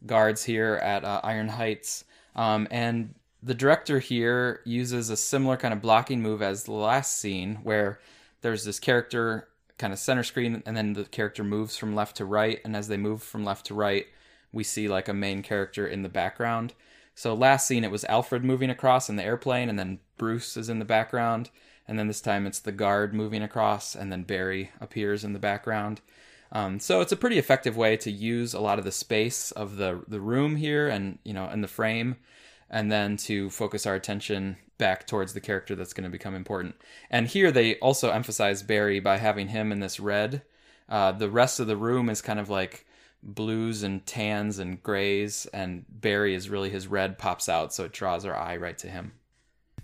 guards 0.06 0.44
here 0.44 0.74
at 0.82 1.04
uh, 1.04 1.20
Iron 1.24 1.48
Heights. 1.48 2.04
Um, 2.36 2.68
and 2.70 3.14
the 3.42 3.54
director 3.54 3.98
here 3.98 4.60
uses 4.64 5.10
a 5.10 5.16
similar 5.16 5.56
kind 5.56 5.74
of 5.74 5.80
blocking 5.80 6.22
move 6.22 6.42
as 6.42 6.64
the 6.64 6.72
last 6.72 7.18
scene, 7.18 7.56
where 7.62 8.00
there's 8.42 8.64
this 8.64 8.78
character 8.78 9.48
kind 9.78 9.92
of 9.92 9.98
center 9.98 10.22
screen, 10.22 10.62
and 10.64 10.76
then 10.76 10.92
the 10.92 11.04
character 11.04 11.42
moves 11.42 11.76
from 11.76 11.94
left 11.94 12.16
to 12.16 12.24
right. 12.24 12.60
And 12.64 12.76
as 12.76 12.88
they 12.88 12.96
move 12.96 13.22
from 13.22 13.44
left 13.44 13.66
to 13.66 13.74
right, 13.74 14.06
we 14.52 14.62
see 14.62 14.88
like 14.88 15.08
a 15.08 15.14
main 15.14 15.42
character 15.42 15.86
in 15.86 16.02
the 16.02 16.08
background. 16.08 16.74
So 17.14 17.34
last 17.34 17.66
scene, 17.66 17.84
it 17.84 17.90
was 17.90 18.04
Alfred 18.04 18.44
moving 18.44 18.70
across 18.70 19.08
in 19.08 19.16
the 19.16 19.24
airplane, 19.24 19.68
and 19.68 19.78
then 19.78 19.98
Bruce 20.16 20.56
is 20.56 20.68
in 20.68 20.78
the 20.78 20.84
background 20.84 21.50
and 21.92 21.98
then 21.98 22.06
this 22.06 22.22
time 22.22 22.46
it's 22.46 22.60
the 22.60 22.72
guard 22.72 23.12
moving 23.12 23.42
across, 23.42 23.94
and 23.94 24.10
then 24.10 24.22
Barry 24.22 24.70
appears 24.80 25.24
in 25.24 25.34
the 25.34 25.38
background. 25.38 26.00
Um, 26.50 26.80
so 26.80 27.02
it's 27.02 27.12
a 27.12 27.18
pretty 27.18 27.36
effective 27.36 27.76
way 27.76 27.98
to 27.98 28.10
use 28.10 28.54
a 28.54 28.62
lot 28.62 28.78
of 28.78 28.86
the 28.86 28.90
space 28.90 29.50
of 29.50 29.76
the 29.76 30.02
the 30.08 30.18
room 30.18 30.56
here, 30.56 30.88
and 30.88 31.18
you 31.22 31.34
know, 31.34 31.44
and 31.44 31.62
the 31.62 31.68
frame, 31.68 32.16
and 32.70 32.90
then 32.90 33.18
to 33.18 33.50
focus 33.50 33.84
our 33.84 33.94
attention 33.94 34.56
back 34.78 35.06
towards 35.06 35.34
the 35.34 35.40
character 35.42 35.76
that's 35.76 35.92
going 35.92 36.04
to 36.04 36.08
become 36.08 36.34
important. 36.34 36.76
And 37.10 37.26
here 37.26 37.52
they 37.52 37.74
also 37.80 38.10
emphasize 38.10 38.62
Barry 38.62 38.98
by 38.98 39.18
having 39.18 39.48
him 39.48 39.70
in 39.70 39.80
this 39.80 40.00
red. 40.00 40.40
Uh, 40.88 41.12
the 41.12 41.28
rest 41.28 41.60
of 41.60 41.66
the 41.66 41.76
room 41.76 42.08
is 42.08 42.22
kind 42.22 42.40
of 42.40 42.48
like 42.48 42.86
blues 43.22 43.82
and 43.82 44.06
tans 44.06 44.58
and 44.58 44.82
grays, 44.82 45.44
and 45.52 45.84
Barry 45.90 46.34
is 46.34 46.48
really 46.48 46.70
his 46.70 46.86
red 46.86 47.18
pops 47.18 47.50
out, 47.50 47.74
so 47.74 47.84
it 47.84 47.92
draws 47.92 48.24
our 48.24 48.34
eye 48.34 48.56
right 48.56 48.78
to 48.78 48.88
him. 48.88 49.12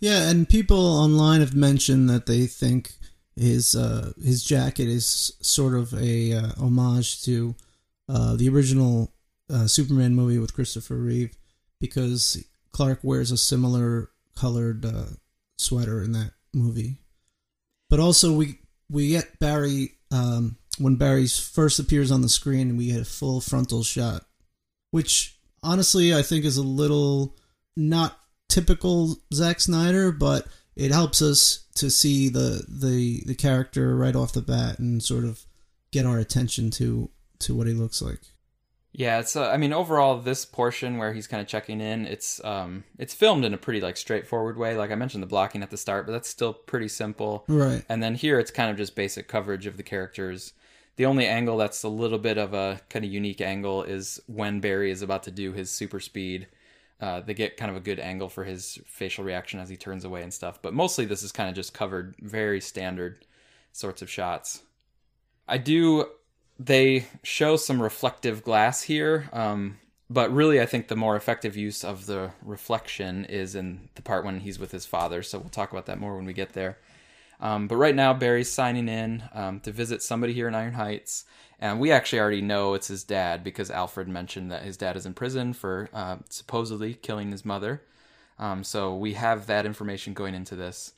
Yeah, 0.01 0.31
and 0.31 0.49
people 0.49 0.79
online 0.79 1.41
have 1.41 1.55
mentioned 1.55 2.09
that 2.11 2.27
they 2.27 2.47
think 2.47 2.93
his 3.37 3.75
uh, 3.75 4.13
his 4.23 4.45
jacket 4.45 4.89
is 4.89 5.33
sort 5.41 5.75
of 5.75 5.93
a 5.95 6.33
uh, 6.35 6.49
homage 6.59 7.23
to 7.25 7.55
uh, 8.09 8.37
the 8.37 8.49
original 8.49 9.13
uh, 9.51 9.67
Superman 9.67 10.15
movie 10.15 10.39
with 10.39 10.55
Christopher 10.55 10.97
Reeve 10.97 11.37
because 11.81 12.43
Clark 12.73 13.01
wears 13.03 13.31
a 13.31 13.37
similar 13.37 14.11
colored 14.37 14.85
uh, 14.85 15.07
sweater 15.57 16.03
in 16.03 16.13
that 16.13 16.33
movie. 16.53 16.99
But 17.91 18.01
also, 18.01 18.33
we 18.33 18.59
we 18.89 19.11
get 19.11 19.39
Barry 19.39 19.95
um, 20.11 20.57
when 20.79 20.97
Barry 20.97 21.27
first 21.27 21.79
appears 21.79 22.11
on 22.11 22.23
the 22.23 22.29
screen, 22.29 22.77
we 22.77 22.89
get 22.89 23.01
a 23.01 23.05
full 23.05 23.41
frontal 23.41 23.83
shot, 23.83 24.25
which 24.91 25.37
honestly 25.63 26.15
I 26.15 26.23
think 26.23 26.45
is 26.45 26.57
a 26.57 26.63
little 26.63 27.37
not 27.77 28.19
typical 28.49 29.17
Zack 29.33 29.61
Snyder, 29.61 30.13
but 30.13 30.47
it 30.77 30.91
helps 30.91 31.21
us 31.21 31.67
to 31.75 31.91
see 31.91 32.29
the 32.29 32.65
the 32.69 33.23
the 33.27 33.35
character 33.35 33.97
right 33.97 34.17
off 34.17 34.33
the 34.33 34.43
bat 34.43 34.79
and 34.79 35.03
sort 35.03 35.25
of 35.25 35.45
get 35.91 36.07
our 36.07 36.19
attention 36.19 36.71
to 36.71 37.11
to 37.41 37.55
what 37.55 37.67
he 37.67 37.73
looks 37.73 38.03
like. 38.03 38.21
Yeah, 38.93 39.21
it's. 39.21 39.37
Uh, 39.37 39.51
I 39.51 39.59
mean, 39.59 39.73
overall, 39.73 40.19
this 40.19 40.45
portion 40.45 40.97
where 40.97 41.13
he's 41.13 41.27
kind 41.27 41.41
of 41.41 41.47
checking 41.47 41.81
in, 41.81 42.07
it's 42.07 42.43
um, 42.45 42.85
it's 42.99 43.15
filmed 43.15 43.45
in 43.45 43.55
a 43.55 43.59
pretty 43.59 43.81
like 43.81 43.97
straightforward 43.97 44.57
way. 44.57 44.77
Like 44.77 44.91
I 44.91 44.95
mentioned, 44.95 45.23
the 45.23 45.29
blocking 45.29 45.63
at 45.63 45.71
the 45.71 45.77
start, 45.77 46.07
but 46.07 46.13
that's 46.13 46.29
still 46.29 46.53
pretty 46.53 46.89
simple. 46.89 47.45
Right. 47.49 47.85
And 47.89 48.03
then 48.03 48.15
here, 48.15 48.39
it's 48.39 48.51
kind 48.51 48.71
of 48.71 48.77
just 48.77 48.97
basic 48.97 49.29
coverage 49.29 49.67
of 49.67 49.77
the 49.77 49.83
characters. 49.83 50.53
The 50.97 51.07
only 51.07 51.27
angle 51.27 51.59
that's 51.59 51.85
a 51.85 51.89
little 51.89 52.19
bit 52.19 52.39
of 52.39 52.55
a 52.55 52.81
kind 52.91 53.05
of 53.05 53.13
unique 53.13 53.41
angle 53.41 53.85
is 53.85 54.21
when 54.27 54.59
Barry 54.59 54.91
is 54.91 55.03
about 55.03 55.23
to 55.25 55.31
do 55.31 55.53
his 55.53 55.71
super 55.71 56.01
speed 56.01 56.49
uh, 57.01 57.21
they 57.21 57.35
get 57.35 57.57
kind 57.57 57.71
of 57.71 57.77
a 57.77 57.81
good 57.81 58.01
angle 58.01 58.29
for 58.29 58.45
his 58.45 58.79
facial 58.87 59.25
reaction 59.25 59.61
as 59.61 59.69
he 59.69 59.77
turns 59.77 60.05
away 60.05 60.23
and 60.23 60.35
stuff. 60.35 60.61
But 60.61 60.75
mostly 60.75 61.05
this 61.05 61.23
is 61.23 61.33
kind 61.33 61.49
of 61.49 61.55
just 61.55 61.75
covered 61.75 62.17
very 62.21 62.61
standard 62.61 63.25
sorts 63.73 64.03
of 64.03 64.11
shots. 64.11 64.63
I 65.47 65.59
do. 65.59 66.07
They 66.59 67.07
show 67.23 67.57
some 67.57 67.81
reflective 67.81 68.43
glass 68.43 68.83
here, 68.83 69.29
um, 69.33 69.79
but 70.11 70.33
really 70.33 70.61
I 70.61 70.67
think 70.67 70.89
the 70.89 70.97
more 70.97 71.15
effective 71.15 71.57
use 71.57 71.85
of 71.85 72.07
the 72.07 72.33
reflection 72.43 73.25
is 73.27 73.55
in 73.55 73.89
the 73.95 74.03
part 74.03 74.25
when 74.25 74.41
he's 74.41 74.59
with 74.59 74.73
his 74.73 74.85
father. 74.85 75.23
So 75.23 75.39
we'll 75.39 75.51
talk 75.51 75.71
about 75.71 75.87
that 75.87 76.01
more 76.01 76.17
when 76.17 76.25
we 76.25 76.33
get 76.33 76.55
there. 76.55 76.79
Um, 77.41 77.69
but 77.69 77.77
right 77.77 77.95
now 77.95 78.13
Barry's 78.15 78.51
signing 78.51 78.89
in 78.89 79.23
um, 79.33 79.61
to 79.61 79.73
visit 79.73 80.03
somebody 80.03 80.33
here 80.33 80.49
in 80.49 80.55
Iron 80.55 80.75
Heights, 80.75 81.25
and 81.61 81.81
we 81.81 81.91
actually 81.93 82.21
already 82.21 82.43
know 82.43 82.75
it's 82.75 82.89
his 82.89 83.05
dad 83.05 83.45
because 83.45 83.71
Alfred 83.71 84.09
mentioned 84.09 84.51
that 84.51 84.63
his 84.63 84.77
dad 84.77 84.97
is 84.97 85.07
in 85.07 85.15
prison 85.15 85.53
for 85.53 85.89
uh, 85.93 86.17
supposedly 86.29 86.95
killing 86.95 87.31
his 87.31 87.45
mother. 87.45 87.83
Um, 88.39 88.63
so 88.63 88.95
we 88.95 89.15
have 89.15 89.47
that 89.47 89.67
information 89.67 90.15
going 90.15 90.35
into 90.35 90.55
this. 90.55 90.93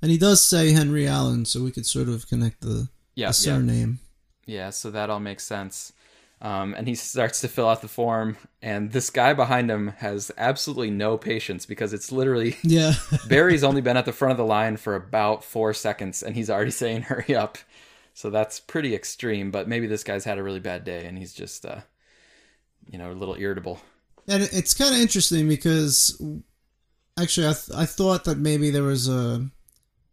And 0.00 0.10
he 0.10 0.18
does 0.18 0.44
say 0.44 0.72
Henry 0.72 1.06
Allen, 1.06 1.44
so 1.44 1.62
we 1.62 1.70
could 1.70 1.86
sort 1.86 2.08
of 2.08 2.28
connect 2.28 2.60
the, 2.60 2.88
yeah, 3.14 3.28
the 3.28 3.34
surname. 3.34 4.00
Yeah. 4.44 4.56
yeah, 4.56 4.70
so 4.70 4.90
that 4.90 5.08
all 5.08 5.20
makes 5.20 5.44
sense. 5.44 5.92
Um, 6.42 6.74
and 6.74 6.88
he 6.88 6.96
starts 6.96 7.40
to 7.42 7.48
fill 7.48 7.68
out 7.68 7.82
the 7.82 7.88
form, 7.88 8.36
and 8.60 8.90
this 8.90 9.10
guy 9.10 9.32
behind 9.32 9.70
him 9.70 9.94
has 9.98 10.32
absolutely 10.36 10.90
no 10.90 11.16
patience 11.16 11.66
because 11.66 11.92
it's 11.92 12.10
literally 12.10 12.56
yeah. 12.64 12.94
Barry's 13.28 13.62
only 13.62 13.80
been 13.80 13.96
at 13.96 14.06
the 14.06 14.12
front 14.12 14.32
of 14.32 14.38
the 14.38 14.44
line 14.44 14.76
for 14.76 14.96
about 14.96 15.44
four 15.44 15.72
seconds, 15.72 16.20
and 16.20 16.34
he's 16.34 16.50
already 16.50 16.70
saying 16.82 17.02
"hurry 17.02 17.36
up." 17.36 17.58
So 18.14 18.28
that's 18.28 18.58
pretty 18.58 18.94
extreme, 18.94 19.50
but 19.50 19.68
maybe 19.68 19.86
this 19.86 20.04
guy's 20.04 20.24
had 20.24 20.38
a 20.38 20.42
really 20.42 20.60
bad 20.60 20.84
day 20.84 21.06
and 21.06 21.16
he's 21.16 21.32
just, 21.32 21.64
uh, 21.64 21.80
you 22.86 22.98
know, 22.98 23.10
a 23.10 23.14
little 23.14 23.36
irritable. 23.36 23.80
And 24.28 24.42
it's 24.42 24.74
kind 24.74 24.94
of 24.94 25.00
interesting 25.00 25.48
because 25.48 26.20
actually, 27.18 27.46
I, 27.46 27.52
th- 27.52 27.76
I 27.76 27.86
thought 27.86 28.24
that 28.24 28.36
maybe 28.36 28.70
there 28.70 28.82
was 28.82 29.08
a 29.08 29.48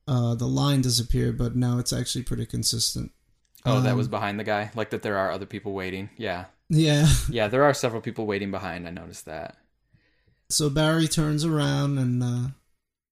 uh, 0.07 0.35
the 0.35 0.47
line 0.47 0.81
disappeared, 0.81 1.37
but 1.37 1.55
now 1.55 1.77
it's 1.77 1.93
actually 1.93 2.23
pretty 2.23 2.45
consistent. 2.45 3.11
Oh, 3.65 3.81
that 3.81 3.91
Um, 3.91 3.97
was 3.97 4.07
behind 4.07 4.39
the 4.39 4.43
guy. 4.43 4.71
Like 4.75 4.89
that, 4.91 5.01
there 5.01 5.17
are 5.17 5.31
other 5.31 5.45
people 5.45 5.73
waiting. 5.73 6.09
Yeah, 6.17 6.45
Yeah. 6.69 7.07
yeah, 7.29 7.47
there 7.47 7.63
are 7.63 7.73
several 7.73 8.01
people 8.01 8.25
waiting 8.25 8.51
behind. 8.51 8.87
I 8.87 8.91
noticed 8.91 9.25
that. 9.25 9.57
So 10.49 10.69
Barry 10.69 11.07
turns 11.07 11.45
around 11.45 11.97
and, 11.97 12.23
uh, 12.23 12.47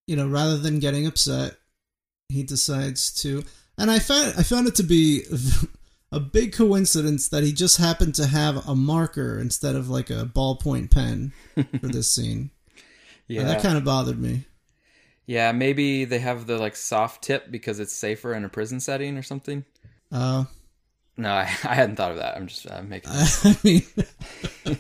you 0.08 0.16
know, 0.16 0.28
rather 0.28 0.58
than 0.58 0.80
getting 0.80 1.06
upset, 1.06 1.56
he 2.30 2.44
decides 2.44 3.12
to. 3.22 3.44
And 3.78 3.92
I 3.92 4.00
found 4.00 4.34
I 4.38 4.44
found 4.44 4.68
it 4.68 4.76
to 4.76 4.84
be 4.84 5.24
a 6.12 6.20
big 6.20 6.54
coincidence 6.54 7.28
that 7.30 7.44
he 7.44 7.52
just 7.54 7.78
happened 7.78 8.16
to 8.16 8.26
have 8.26 8.68
a 8.68 8.76
marker 8.76 9.38
instead 9.40 9.76
of 9.76 9.90
like 9.90 10.10
a 10.10 10.26
ballpoint 10.26 10.90
pen 10.92 11.32
for 11.80 11.88
this 11.88 12.12
scene. 12.12 12.50
Yeah, 13.28 13.42
And 13.42 13.50
that 13.50 13.62
kind 13.62 13.78
of 13.78 13.84
bothered 13.84 14.18
me. 14.20 14.46
yeah. 15.26 15.52
Maybe 15.52 16.06
they 16.06 16.20
have 16.20 16.48
the 16.48 16.58
like 16.58 16.76
soft 16.76 17.24
tip 17.24 17.52
because 17.52 17.80
it's 17.80 17.94
safer 17.94 18.34
in 18.34 18.46
a 18.46 18.50
prison 18.50 18.80
setting 18.80 19.18
or 19.18 19.24
something. 19.24 19.66
Uh, 20.12 20.46
No, 21.18 21.32
I, 21.32 21.42
I 21.64 21.76
hadn't 21.76 21.96
thought 21.96 22.12
of 22.12 22.18
that. 22.18 22.36
I'm 22.36 22.48
just 22.48 22.70
uh, 22.70 22.82
making. 22.84 23.12
I 23.14 23.58
mean, 23.64 23.82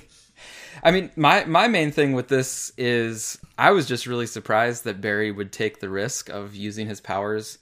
I 0.84 0.92
mean, 0.92 1.12
my 1.16 1.46
my 1.46 1.68
main 1.68 1.92
thing 1.92 2.14
with 2.14 2.28
this 2.28 2.72
is 2.78 3.40
I 3.58 3.72
was 3.72 3.88
just 3.88 4.08
really 4.08 4.28
surprised 4.28 4.84
that 4.84 5.02
Barry 5.02 5.32
would 5.32 5.52
take 5.52 5.80
the 5.80 5.90
risk 5.90 6.30
of 6.30 6.56
using 6.56 6.88
his 6.88 7.02
powers 7.02 7.58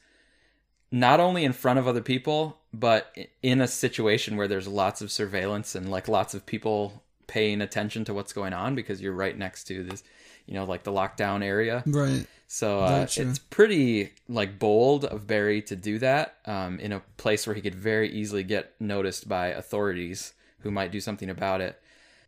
not 0.92 1.20
only 1.20 1.44
in 1.44 1.52
front 1.54 1.80
of 1.80 1.88
other 1.88 2.02
people, 2.02 2.58
but 2.74 3.14
in 3.42 3.60
a 3.62 3.68
situation 3.68 4.38
where 4.38 4.48
there's 4.48 4.68
lots 4.68 5.02
of 5.02 5.12
surveillance 5.12 5.76
and 5.76 5.90
like 5.90 6.08
lots 6.08 6.34
of 6.34 6.46
people 6.46 7.04
paying 7.28 7.60
attention 7.62 8.06
to 8.06 8.14
what's 8.14 8.34
going 8.34 8.54
on 8.54 8.76
because 8.76 9.02
you're 9.02 9.12
right 9.14 9.38
next 9.38 9.64
to 9.66 9.84
this, 9.84 10.04
you 10.46 10.54
know, 10.54 10.66
like 10.66 10.84
the 10.84 10.92
lockdown 10.92 11.44
area. 11.44 11.84
right. 11.86 12.26
So 12.48 12.80
uh, 12.82 13.08
it's 13.18 13.40
pretty 13.40 14.12
like 14.30 14.60
bold 14.60 15.04
of 15.04 15.26
Barry 15.26 15.62
to 15.64 15.76
do 15.76 15.98
that 16.00 16.38
um, 16.46 16.80
in 16.80 16.92
a 16.92 17.02
place 17.18 17.48
where 17.48 17.56
he 17.56 17.62
could 17.62 17.74
very 17.76 18.10
easily 18.12 18.44
get 18.44 18.74
noticed 18.80 19.28
by 19.28 19.48
authorities 19.48 20.34
who 20.60 20.70
might 20.70 20.92
do 20.92 21.02
something 21.02 21.30
about 21.30 21.62
it. 21.62 21.82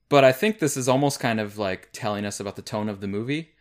But 0.10 0.24
I 0.24 0.32
think 0.32 0.58
this 0.60 0.76
is 0.76 0.90
almost 0.90 1.20
kind 1.20 1.40
of 1.40 1.58
like 1.58 1.90
telling 1.94 2.26
us 2.26 2.40
about 2.40 2.56
the 2.56 2.62
tone 2.64 2.90
of 2.90 3.00
the 3.00 3.08
movie. 3.08 3.52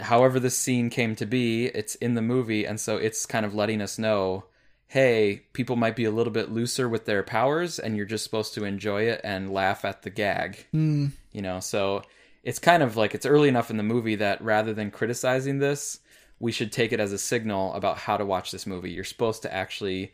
However, 0.00 0.38
this 0.38 0.58
scene 0.58 0.90
came 0.90 1.16
to 1.16 1.24
be, 1.26 1.66
it's 1.66 1.94
in 1.96 2.14
the 2.14 2.22
movie, 2.22 2.66
and 2.66 2.78
so 2.78 2.96
it's 2.96 3.26
kind 3.26 3.46
of 3.46 3.54
letting 3.54 3.80
us 3.80 3.98
know 3.98 4.44
hey, 4.88 5.42
people 5.54 5.74
might 5.74 5.96
be 5.96 6.04
a 6.04 6.10
little 6.10 6.32
bit 6.32 6.52
looser 6.52 6.88
with 6.88 7.04
their 7.04 7.24
powers, 7.24 7.80
and 7.80 7.96
you're 7.96 8.06
just 8.06 8.22
supposed 8.22 8.54
to 8.54 8.64
enjoy 8.64 9.02
it 9.02 9.20
and 9.24 9.52
laugh 9.52 9.84
at 9.84 10.02
the 10.02 10.10
gag 10.10 10.66
Hmm. 10.70 11.06
you 11.32 11.42
know 11.42 11.58
so 11.58 12.02
it's 12.44 12.58
kind 12.58 12.82
of 12.82 12.96
like 12.96 13.14
it's 13.14 13.26
early 13.26 13.48
enough 13.48 13.70
in 13.70 13.76
the 13.76 13.82
movie 13.82 14.14
that 14.14 14.40
rather 14.42 14.72
than 14.72 14.90
criticizing 14.90 15.58
this 15.58 15.98
we 16.38 16.52
should 16.52 16.70
take 16.70 16.92
it 16.92 17.00
as 17.00 17.12
a 17.12 17.18
signal 17.18 17.72
about 17.74 17.98
how 17.98 18.16
to 18.16 18.24
watch 18.24 18.50
this 18.50 18.66
movie 18.66 18.90
you're 18.90 19.04
supposed 19.04 19.42
to 19.42 19.52
actually 19.52 20.12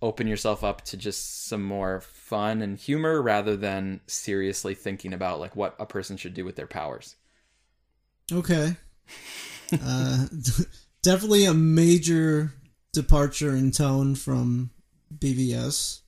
open 0.00 0.26
yourself 0.26 0.64
up 0.64 0.82
to 0.82 0.96
just 0.96 1.46
some 1.46 1.62
more 1.62 2.00
fun 2.00 2.62
and 2.62 2.78
humor 2.78 3.20
rather 3.22 3.56
than 3.56 4.00
seriously 4.06 4.74
thinking 4.74 5.12
about 5.12 5.40
like 5.40 5.56
what 5.56 5.74
a 5.78 5.86
person 5.86 6.16
should 6.16 6.34
do 6.34 6.44
with 6.44 6.56
their 6.56 6.66
powers 6.66 7.16
Okay. 8.30 8.76
uh, 9.82 10.26
definitely 11.02 11.44
a 11.44 11.54
major 11.54 12.52
departure 12.92 13.54
in 13.54 13.70
tone 13.70 14.14
from 14.14 14.70
BVS. 15.16 16.00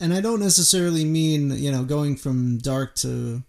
And 0.00 0.12
I 0.12 0.20
don't 0.20 0.40
necessarily 0.40 1.04
mean, 1.04 1.50
you 1.50 1.70
know, 1.70 1.84
going 1.84 2.16
from 2.16 2.58
dark 2.58 2.94
to 2.96 3.44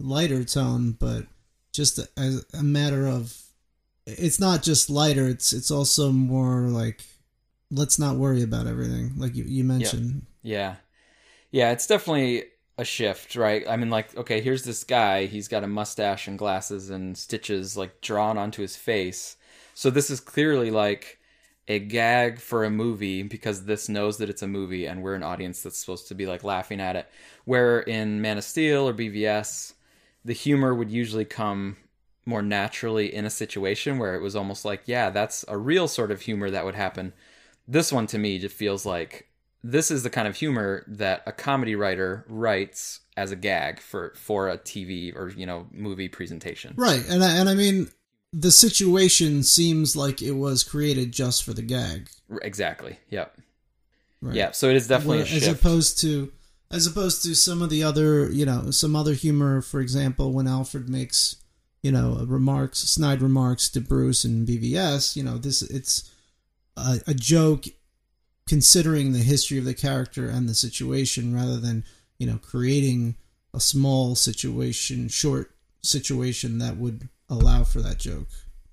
lighter 0.00 0.44
tone, 0.44 0.92
but 0.92 1.26
just 1.72 1.98
as 2.16 2.44
a 2.52 2.62
matter 2.62 3.06
of 3.06 3.36
it's 4.06 4.38
not 4.38 4.62
just 4.62 4.90
lighter, 4.90 5.28
it's 5.28 5.52
it's 5.52 5.70
also 5.70 6.12
more 6.12 6.62
like 6.68 7.02
let's 7.70 7.98
not 7.98 8.16
worry 8.16 8.42
about 8.42 8.66
everything 8.66 9.12
like 9.16 9.34
you, 9.34 9.44
you 9.44 9.64
mentioned. 9.64 10.26
Yeah. 10.42 10.76
Yeah, 11.50 11.70
it's 11.70 11.86
definitely 11.86 12.44
a 12.78 12.84
shift, 12.84 13.36
right? 13.36 13.64
I 13.68 13.76
mean, 13.76 13.90
like, 13.90 14.16
okay, 14.16 14.40
here's 14.40 14.64
this 14.64 14.84
guy. 14.84 15.26
He's 15.26 15.48
got 15.48 15.64
a 15.64 15.68
mustache 15.68 16.26
and 16.26 16.38
glasses 16.38 16.90
and 16.90 17.16
stitches, 17.16 17.76
like, 17.76 18.00
drawn 18.00 18.36
onto 18.36 18.62
his 18.62 18.76
face. 18.76 19.36
So 19.74 19.90
this 19.90 20.10
is 20.10 20.20
clearly 20.20 20.70
like 20.70 21.18
a 21.66 21.78
gag 21.78 22.40
for 22.40 22.64
a 22.64 22.70
movie 22.70 23.22
because 23.22 23.64
this 23.64 23.88
knows 23.88 24.18
that 24.18 24.28
it's 24.28 24.42
a 24.42 24.48
movie 24.48 24.86
and 24.86 25.02
we're 25.02 25.14
an 25.14 25.22
audience 25.22 25.62
that's 25.62 25.78
supposed 25.78 26.08
to 26.08 26.14
be, 26.14 26.26
like, 26.26 26.44
laughing 26.44 26.80
at 26.80 26.96
it. 26.96 27.08
Where 27.44 27.80
in 27.80 28.20
Man 28.20 28.38
of 28.38 28.44
Steel 28.44 28.88
or 28.88 28.94
BVS, 28.94 29.74
the 30.24 30.32
humor 30.32 30.74
would 30.74 30.90
usually 30.90 31.24
come 31.24 31.76
more 32.26 32.42
naturally 32.42 33.14
in 33.14 33.24
a 33.24 33.30
situation 33.30 33.98
where 33.98 34.14
it 34.14 34.22
was 34.22 34.34
almost 34.34 34.64
like, 34.64 34.82
yeah, 34.86 35.10
that's 35.10 35.44
a 35.48 35.58
real 35.58 35.86
sort 35.86 36.10
of 36.10 36.22
humor 36.22 36.50
that 36.50 36.64
would 36.64 36.74
happen. 36.74 37.12
This 37.68 37.92
one 37.92 38.06
to 38.08 38.18
me 38.18 38.38
just 38.38 38.56
feels 38.56 38.86
like 38.86 39.28
this 39.62 39.90
is 39.90 40.02
the 40.02 40.10
kind 40.10 40.26
of 40.28 40.36
humor 40.36 40.84
that 40.86 41.22
a 41.26 41.32
comedy 41.32 41.74
writer 41.74 42.24
writes 42.28 43.00
as 43.16 43.30
a 43.30 43.36
gag 43.36 43.80
for 43.80 44.12
for 44.16 44.48
a 44.48 44.58
TV 44.58 45.14
or 45.14 45.30
you 45.30 45.46
know 45.46 45.66
movie 45.72 46.08
presentation. 46.08 46.74
Right. 46.76 47.02
And 47.08 47.22
I, 47.22 47.36
and 47.36 47.48
I 47.48 47.54
mean 47.54 47.88
the 48.32 48.50
situation 48.50 49.42
seems 49.42 49.94
like 49.94 50.20
it 50.20 50.32
was 50.32 50.64
created 50.64 51.12
just 51.12 51.44
for 51.44 51.52
the 51.52 51.62
gag. 51.62 52.08
Exactly. 52.42 52.98
Yep. 53.10 53.38
Right. 54.20 54.34
Yeah. 54.34 54.50
So 54.52 54.68
it 54.68 54.76
is 54.76 54.88
definitely 54.88 55.18
Where- 55.18 55.26
as 55.26 55.46
opposed 55.46 56.00
to 56.00 56.32
as 56.74 56.88
opposed 56.88 57.22
to 57.22 57.36
some 57.36 57.62
of 57.62 57.70
the 57.70 57.84
other 57.84 58.28
you 58.32 58.44
know 58.44 58.70
some 58.70 58.96
other 58.96 59.14
humor 59.14 59.62
for 59.62 59.80
example 59.80 60.32
when 60.32 60.48
alfred 60.48 60.88
makes 60.88 61.36
you 61.82 61.92
know 61.92 62.24
remarks 62.26 62.80
snide 62.80 63.22
remarks 63.22 63.68
to 63.68 63.80
bruce 63.80 64.24
and 64.24 64.48
bvs 64.48 65.14
you 65.14 65.22
know 65.22 65.38
this 65.38 65.62
it's 65.62 66.10
a, 66.76 67.00
a 67.06 67.14
joke 67.14 67.66
considering 68.48 69.12
the 69.12 69.20
history 69.20 69.56
of 69.56 69.64
the 69.64 69.72
character 69.72 70.28
and 70.28 70.48
the 70.48 70.54
situation 70.54 71.32
rather 71.32 71.58
than 71.58 71.84
you 72.18 72.26
know 72.26 72.38
creating 72.38 73.14
a 73.54 73.60
small 73.60 74.16
situation 74.16 75.08
short 75.08 75.54
situation 75.82 76.58
that 76.58 76.76
would 76.76 77.08
allow 77.28 77.62
for 77.62 77.80
that 77.80 77.98
joke 77.98 78.28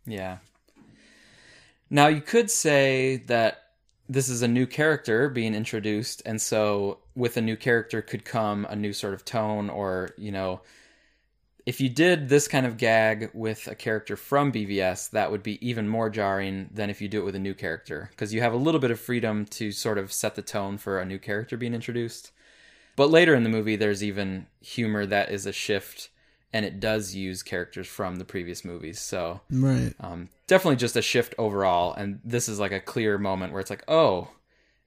Yeah. 0.05 0.37
Now 1.93 2.07
you 2.07 2.21
could 2.21 2.49
say 2.49 3.17
that 3.27 3.60
this 4.11 4.27
is 4.27 4.41
a 4.41 4.47
new 4.47 4.67
character 4.67 5.29
being 5.29 5.55
introduced, 5.55 6.21
and 6.25 6.41
so 6.41 6.99
with 7.15 7.37
a 7.37 7.41
new 7.41 7.55
character 7.55 8.01
could 8.01 8.25
come 8.25 8.67
a 8.69 8.75
new 8.75 8.91
sort 8.91 9.13
of 9.13 9.23
tone, 9.23 9.69
or 9.69 10.09
you 10.17 10.33
know, 10.33 10.59
if 11.65 11.79
you 11.79 11.87
did 11.87 12.27
this 12.27 12.45
kind 12.47 12.65
of 12.65 12.75
gag 12.75 13.29
with 13.33 13.67
a 13.67 13.75
character 13.75 14.17
from 14.17 14.51
BVS, 14.51 15.11
that 15.11 15.31
would 15.31 15.41
be 15.41 15.65
even 15.65 15.87
more 15.87 16.09
jarring 16.09 16.69
than 16.73 16.89
if 16.89 17.01
you 17.01 17.07
do 17.07 17.21
it 17.21 17.25
with 17.25 17.35
a 17.35 17.39
new 17.39 17.53
character, 17.53 18.09
because 18.11 18.33
you 18.33 18.41
have 18.41 18.53
a 18.53 18.57
little 18.57 18.81
bit 18.81 18.91
of 18.91 18.99
freedom 18.99 19.45
to 19.45 19.71
sort 19.71 19.97
of 19.97 20.11
set 20.11 20.35
the 20.35 20.41
tone 20.41 20.77
for 20.77 20.99
a 20.99 21.05
new 21.05 21.17
character 21.17 21.55
being 21.55 21.73
introduced. 21.73 22.31
But 22.97 23.11
later 23.11 23.33
in 23.33 23.43
the 23.43 23.49
movie, 23.49 23.77
there's 23.77 24.03
even 24.03 24.47
humor 24.59 25.05
that 25.05 25.31
is 25.31 25.45
a 25.45 25.53
shift, 25.53 26.09
and 26.53 26.65
it 26.65 26.79
does 26.79 27.15
use 27.15 27.43
characters 27.43 27.87
from 27.87 28.17
the 28.17 28.25
previous 28.25 28.65
movies. 28.65 28.99
So 28.99 29.41
right 29.49 29.93
um, 29.99 30.29
definitely 30.47 30.75
just 30.77 30.95
a 30.95 31.01
shift 31.01 31.33
overall 31.37 31.93
and 31.93 32.19
this 32.23 32.49
is 32.49 32.59
like 32.59 32.71
a 32.71 32.79
clear 32.79 33.17
moment 33.17 33.53
where 33.53 33.61
it's 33.61 33.69
like 33.69 33.83
oh 33.87 34.27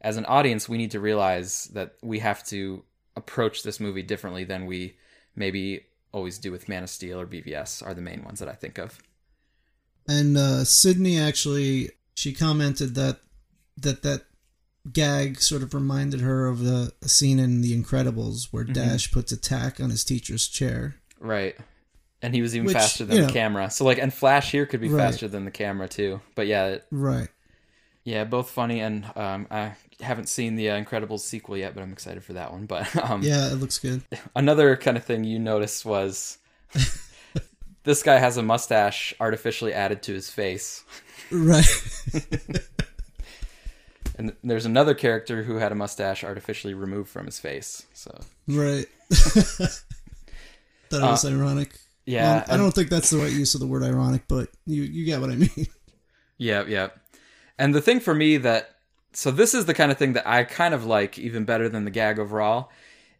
as 0.00 0.16
an 0.16 0.26
audience 0.26 0.68
we 0.68 0.76
need 0.76 0.90
to 0.90 1.00
realize 1.00 1.66
that 1.72 1.94
we 2.02 2.18
have 2.18 2.44
to 2.44 2.84
approach 3.16 3.62
this 3.62 3.80
movie 3.80 4.02
differently 4.02 4.44
than 4.44 4.66
we 4.66 4.94
maybe 5.36 5.86
always 6.12 6.38
do 6.38 6.52
with 6.52 6.68
man 6.68 6.82
of 6.82 6.90
steel 6.90 7.18
or 7.18 7.26
bvs 7.26 7.84
are 7.86 7.94
the 7.94 8.02
main 8.02 8.22
ones 8.24 8.40
that 8.40 8.48
i 8.48 8.52
think 8.52 8.76
of 8.78 9.00
And 10.06 10.36
uh, 10.36 10.64
Sydney 10.64 11.18
actually, 11.18 11.90
she 12.14 12.32
commented 12.32 12.94
that 12.94 13.20
that 13.78 14.02
that 14.02 14.24
gag 14.92 15.40
sort 15.40 15.62
of 15.62 15.72
reminded 15.72 16.20
her 16.20 16.46
of 16.46 16.60
the 16.60 16.92
scene 17.02 17.38
in 17.38 17.62
The 17.62 17.74
Incredibles 17.80 18.48
where 18.50 18.64
Dash 18.64 19.10
puts 19.10 19.32
a 19.32 19.36
tack 19.36 19.80
on 19.80 19.88
his 19.90 20.04
teacher's 20.04 20.46
chair. 20.46 20.96
Right 21.24 21.56
and 22.22 22.34
he 22.34 22.40
was 22.42 22.54
even 22.54 22.66
Which, 22.66 22.76
faster 22.76 23.04
than 23.04 23.16
you 23.16 23.26
the 23.26 23.32
camera 23.32 23.70
so 23.70 23.84
like 23.84 23.98
and 23.98 24.12
flash 24.12 24.50
here 24.52 24.66
could 24.66 24.80
be 24.80 24.88
Right. 24.88 25.00
faster 25.02 25.26
than 25.26 25.44
the 25.44 25.50
camera 25.50 25.88
too 25.88 26.20
but 26.34 26.46
yeah 26.46 26.66
it- 26.66 26.86
Right. 26.90 27.28
yeah 28.04 28.24
both 28.24 28.50
funny 28.50 28.80
and 28.80 29.04
um, 29.16 29.46
i 29.50 29.72
haven't 30.00 30.28
seen 30.28 30.56
the 30.56 30.70
uh, 30.70 30.82
incredibles 30.82 31.20
sequel 31.20 31.56
yet 31.56 31.74
but 31.74 31.82
i'm 31.82 31.92
excited 31.92 32.22
for 32.22 32.34
that 32.34 32.52
one 32.52 32.66
but 32.74 32.94
um, 33.10 33.22
Yeah, 33.22 33.50
it 33.50 33.54
looks 33.56 33.78
good. 33.78 34.02
another 34.36 34.76
kind 34.76 34.96
of 34.96 35.04
thing 35.04 35.24
you 35.24 35.38
noticed 35.38 35.84
was 35.84 36.38
this 37.84 38.02
guy 38.02 38.18
has 38.18 38.36
a 38.36 38.42
mustache 38.42 39.14
artificially 39.20 39.72
added 39.72 40.02
to 40.04 40.12
his 40.14 40.30
face 40.30 40.84
Right. 41.30 41.64
and 44.18 44.34
there's 44.44 44.66
another 44.66 44.94
character 44.94 45.42
who 45.44 45.56
had 45.56 45.72
a 45.72 45.74
mustache 45.74 46.22
artificially 46.24 46.74
removed 46.74 47.08
from 47.08 47.26
his 47.26 47.38
face 47.38 47.86
so 47.94 48.20
right. 48.48 48.86
Thought 51.00 51.08
it 51.08 51.10
was 51.10 51.24
ironic. 51.24 51.74
Uh, 51.74 51.78
yeah 52.06 52.34
Well, 52.34 52.44
I 52.48 52.56
don't 52.56 52.72
think 52.74 52.90
that's 52.90 53.10
the 53.10 53.18
right 53.18 53.32
use 53.32 53.54
of 53.54 53.60
the 53.60 53.66
word 53.66 53.82
ironic, 53.82 54.24
but 54.28 54.48
you 54.66 54.82
you 54.82 55.04
get 55.04 55.20
what 55.20 55.30
I 55.30 55.36
mean. 55.36 55.66
yeah 56.38 56.64
yeah 56.66 56.88
and 57.58 57.74
the 57.74 57.80
thing 57.80 58.00
for 58.00 58.14
me 58.14 58.36
that 58.38 58.76
so 59.12 59.30
this 59.30 59.54
is 59.54 59.66
the 59.66 59.74
kind 59.74 59.92
of 59.92 59.98
thing 59.98 60.14
that 60.14 60.26
i 60.26 60.42
kind 60.42 60.74
of 60.74 60.84
like 60.84 61.16
even 61.18 61.44
better 61.44 61.68
than 61.68 61.84
the 61.84 61.90
gag 61.92 62.18
overall 62.18 62.70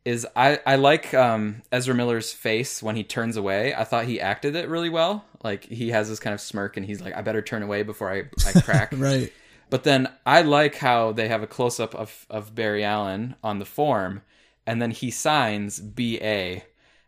is 0.05 0.27
i 0.35 0.59
i 0.67 0.75
like 0.75 1.15
um 1.15 1.63
ezra 1.71 1.95
miller's 1.95 2.33
face 2.33 2.83
when 2.83 2.97
he 2.97 3.05
turns 3.05 3.37
away 3.37 3.73
i 3.75 3.85
thought 3.85 4.05
he 4.07 4.21
acted 4.21 4.57
it 4.57 4.69
really 4.69 4.91
well 4.91 5.25
like 5.45 5.65
he 5.67 5.91
has 5.91 6.09
this 6.09 6.19
kind 6.19 6.35
of 6.35 6.41
smirk 6.41 6.77
and 6.77 6.85
he's 6.85 7.01
like 7.01 7.15
i 7.17 7.23
better 7.23 7.41
turn 7.41 7.63
away 7.63 7.85
before 7.85 8.11
i 8.13 8.25
i 8.47 8.61
crack 8.61 8.93
right. 8.97 9.33
But 9.71 9.83
then 9.83 10.09
I 10.27 10.43
like 10.43 10.77
how 10.77 11.13
they 11.13 11.27
have 11.29 11.43
a 11.43 11.49
close 11.49 11.81
up 11.81 11.95
of, 11.95 12.27
of 12.31 12.55
Barry 12.55 12.85
Allen 12.85 13.35
on 13.43 13.59
the 13.59 13.65
form, 13.65 14.23
and 14.67 14.81
then 14.81 14.91
he 14.93 15.11
signs 15.11 15.81
BA. 15.81 16.63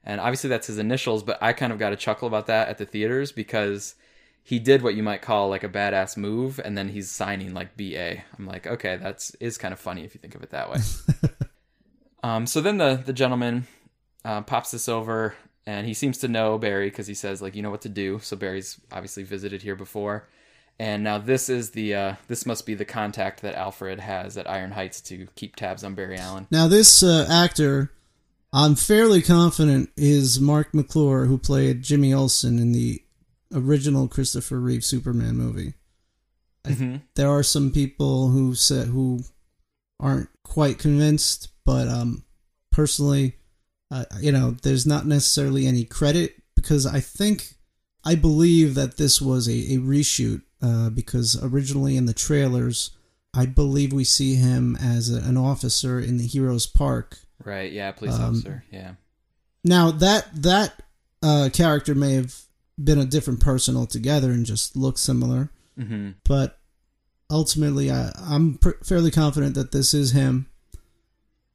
And 0.07 0.21
obviously 0.21 0.49
that's 0.49 0.69
his 0.69 0.79
initials, 0.79 1.25
but 1.25 1.43
I 1.43 1.53
kind 1.53 1.73
of 1.73 1.81
got 1.81 1.93
a 1.93 1.97
chuckle 1.97 2.29
about 2.29 2.47
that 2.47 2.69
at 2.69 2.79
the 2.79 2.87
theaters 2.87 3.33
because 3.33 3.97
he 4.47 4.61
did 4.61 4.81
what 4.81 4.95
you 4.95 5.03
might 5.03 5.21
call 5.21 5.49
like 5.49 5.65
a 5.65 5.69
badass 5.69 6.17
move, 6.17 6.61
and 6.65 6.79
then 6.79 6.89
he's 6.89 7.11
signing 7.11 7.53
like 7.53 7.77
BA. 7.77 8.19
I'm 8.39 8.47
like, 8.47 8.65
okay, 8.65 8.97
that's 8.97 9.35
is 9.41 9.59
kind 9.59 9.75
of 9.75 9.81
funny 9.81 10.05
if 10.05 10.15
you 10.15 10.21
think 10.21 10.37
of 10.37 10.45
it 10.45 10.51
that 10.51 10.71
way. 10.71 10.79
um, 12.23 12.47
so 12.47 12.61
then 12.61 12.79
the 12.79 13.03
the 13.05 13.13
gentleman 13.13 13.67
uh, 14.25 14.43
pops 14.43 14.71
this 14.71 14.89
over, 14.89 15.35
and 15.67 15.85
he 15.85 15.95
seems 15.95 16.19
to 16.19 16.29
know 16.29 16.59
Barry 16.59 16.89
because 16.89 17.09
he 17.09 17.15
says 17.15 17.43
like, 17.43 17.57
you 17.57 17.63
know 17.63 17.73
what 17.73 17.81
to 17.81 17.89
do. 17.89 18.21
So 18.21 18.37
Barry's 18.37 18.81
obviously 18.93 19.25
visited 19.25 19.63
here 19.63 19.75
before, 19.75 20.29
and 20.79 21.03
now 21.03 21.19
this 21.19 21.49
is 21.49 21.71
the 21.71 21.97
uh, 21.97 22.15
this 22.29 22.47
must 22.47 22.67
be 22.67 22.75
the 22.75 22.85
contact 22.85 23.43
that 23.43 23.57
Alfred 23.57 23.99
has 23.99 24.39
at 24.39 24.49
Iron 24.49 24.71
Heights 24.71 25.01
to 25.03 25.27
keep 25.35 25.57
tabs 25.57 25.83
on 25.83 25.97
Barry 25.97 26.19
Allen. 26.19 26.47
Now 26.53 26.69
this 26.69 27.03
uh, 27.03 27.27
actor, 27.29 27.91
I'm 28.57 28.75
fairly 28.75 29.21
confident 29.21 29.91
is 29.99 30.41
Marc 30.41 30.73
McClure, 30.73 31.27
who 31.27 31.37
played 31.37 31.83
Jimmy 31.83 32.15
Olsen 32.15 32.59
in 32.59 32.73
the 32.73 33.03
original 33.53 34.09
Christopher 34.09 34.59
Reeve 34.59 34.83
Superman 34.83 35.37
movie. 35.37 35.75
Mm-hmm. 36.65 36.97
There 37.17 37.29
are 37.29 37.43
some 37.43 37.71
people 37.71 38.31
who 38.31 38.55
said 38.55 38.89
who 38.89 39.21
aren't 40.01 40.31
quite 40.43 40.79
convinced, 40.79 41.51
but 41.67 41.87
um, 41.89 42.25
personally, 42.73 43.37
uh, 43.91 44.07
you 44.21 44.33
know, 44.33 44.53
there's 44.63 44.87
not 44.87 45.07
necessarily 45.07 45.67
any 45.67 45.85
credit 45.85 46.43
because 46.55 46.87
I 46.87 47.01
think 47.01 47.57
I 48.07 48.15
believe 48.15 48.75
that 48.75 48.97
this 48.97 49.21
was 49.21 49.49
a, 49.49 49.75
a 49.75 49.79
reshoot 49.81 50.41
uh, 50.63 50.89
because 50.89 51.39
originally 51.45 51.99
in 51.99 52.07
the 52.07 52.15
trailers, 52.15 52.91
I 53.35 53.47
believe 53.47 53.93
we 53.93 54.05
see 54.05 54.35
him 54.37 54.77
as 54.77 55.11
a, 55.15 55.19
an 55.29 55.37
officer 55.37 56.01
in 56.01 56.17
the 56.17 56.27
Heroes 56.27 56.67
Park. 56.67 57.19
Right. 57.45 57.71
Yeah. 57.73 57.93
Police 57.93 58.15
Um, 58.15 58.23
officer. 58.23 58.65
Yeah. 58.71 58.93
Now 59.65 59.91
that 59.91 60.29
that 60.43 60.83
uh, 61.23 61.51
character 61.53 61.95
may 61.95 62.15
have 62.15 62.35
been 62.83 62.99
a 62.99 63.05
different 63.05 63.41
person 63.41 63.77
altogether 63.77 64.31
and 64.31 64.47
just 64.47 64.77
look 64.77 64.99
similar, 64.99 65.51
Mm-hmm. 65.79 66.11
but 66.25 66.59
ultimately, 67.31 67.91
I, 67.91 68.13
I'm 68.21 68.59
pr- 68.59 68.83
fairly 68.85 69.11
confident 69.11 69.55
that 69.57 69.73
this 69.73 69.93
is 69.93 70.13
him, 70.13 70.47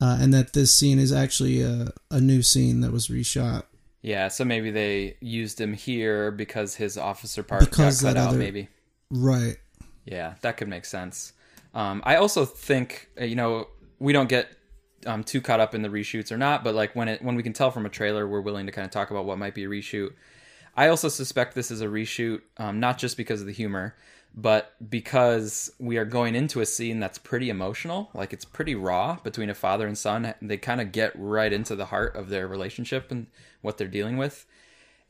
uh, 0.02 0.18
and 0.20 0.34
that 0.34 0.54
this 0.54 0.76
scene 0.76 1.00
is 1.00 1.12
actually 1.14 1.62
a, 1.62 1.92
a 2.12 2.20
new 2.20 2.42
scene 2.44 2.82
that 2.82 2.92
was 2.92 3.08
reshot. 3.08 3.64
Yeah. 4.02 4.28
So 4.28 4.44
maybe 4.46 4.70
they 4.72 5.16
used 5.22 5.60
him 5.62 5.74
here 5.74 6.32
because 6.32 6.76
his 6.76 6.98
officer 6.98 7.42
part 7.44 7.62
Because 7.62 8.02
got 8.02 8.10
cut 8.10 8.14
that 8.16 8.20
out. 8.20 8.30
other- 8.30 8.38
Maybe. 8.40 8.68
Right. 9.10 9.58
Yeah, 10.06 10.34
that 10.42 10.58
could 10.58 10.68
make 10.68 10.86
sense. 10.86 11.34
Um, 11.74 12.02
I 12.06 12.16
also 12.16 12.46
think 12.46 13.10
uh, 13.20 13.24
you 13.24 13.36
know 13.36 13.68
we 14.00 14.14
don't 14.14 14.30
get 14.30 14.50
um, 15.06 15.24
too 15.24 15.42
caught 15.42 15.60
up 15.60 15.74
in 15.74 15.82
the 15.82 15.90
reshoots 15.90 16.32
or 16.32 16.38
not, 16.38 16.64
but 16.64 16.76
like 16.76 16.96
when 16.96 17.08
it 17.08 17.22
when 17.22 17.36
we 17.36 17.44
can 17.44 17.54
tell 17.54 17.72
from 17.72 17.86
a 17.86 17.90
trailer, 17.90 18.28
we're 18.28 18.42
willing 18.42 18.66
to 18.66 18.72
kind 18.72 18.86
of 18.86 18.92
talk 18.92 19.12
about 19.12 19.26
what 19.26 19.38
might 19.38 19.56
be 19.56 19.64
a 19.64 19.68
reshoot. 19.68 20.14
I 20.76 20.88
also 20.88 21.10
suspect 21.10 21.54
this 21.54 21.72
is 21.72 21.82
a 21.82 21.88
reshoot, 21.88 22.42
um, 22.58 22.80
not 22.80 22.98
just 22.98 23.18
because 23.18 23.42
of 23.42 23.48
the 23.48 23.54
humor, 23.54 23.96
but 24.34 24.74
because 24.90 25.72
we 25.80 25.98
are 25.98 26.06
going 26.06 26.36
into 26.36 26.62
a 26.62 26.66
scene 26.66 27.00
that's 27.00 27.18
pretty 27.18 27.50
emotional. 27.50 28.10
Like 28.14 28.32
it's 28.32 28.46
pretty 28.46 28.76
raw 28.76 29.18
between 29.24 29.50
a 29.50 29.54
father 29.56 29.86
and 29.86 29.98
son. 29.98 30.34
They 30.42 30.58
kind 30.58 30.80
of 30.80 30.94
get 30.94 31.12
right 31.16 31.52
into 31.52 31.76
the 31.76 31.88
heart 31.88 32.16
of 32.16 32.30
their 32.30 32.48
relationship 32.48 33.12
and 33.12 33.28
what 33.62 33.78
they're 33.78 33.88
dealing 33.88 34.18
with. 34.18 34.46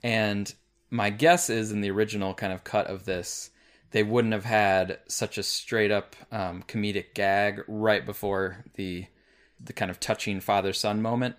And 0.01 0.51
my 0.89 1.11
guess 1.11 1.49
is 1.49 1.71
in 1.71 1.81
the 1.81 1.91
original 1.91 2.33
kind 2.33 2.51
of 2.51 2.63
cut 2.63 2.87
of 2.87 3.05
this, 3.05 3.50
they 3.91 4.03
wouldn't 4.03 4.33
have 4.33 4.45
had 4.45 4.99
such 5.07 5.37
a 5.37 5.43
straight 5.43 5.91
up 5.91 6.15
um, 6.31 6.63
comedic 6.67 7.13
gag 7.13 7.61
right 7.67 8.05
before 8.05 8.63
the 8.75 9.05
the 9.63 9.73
kind 9.73 9.91
of 9.91 9.99
touching 9.99 10.39
father 10.39 10.73
son 10.73 11.01
moment. 11.01 11.35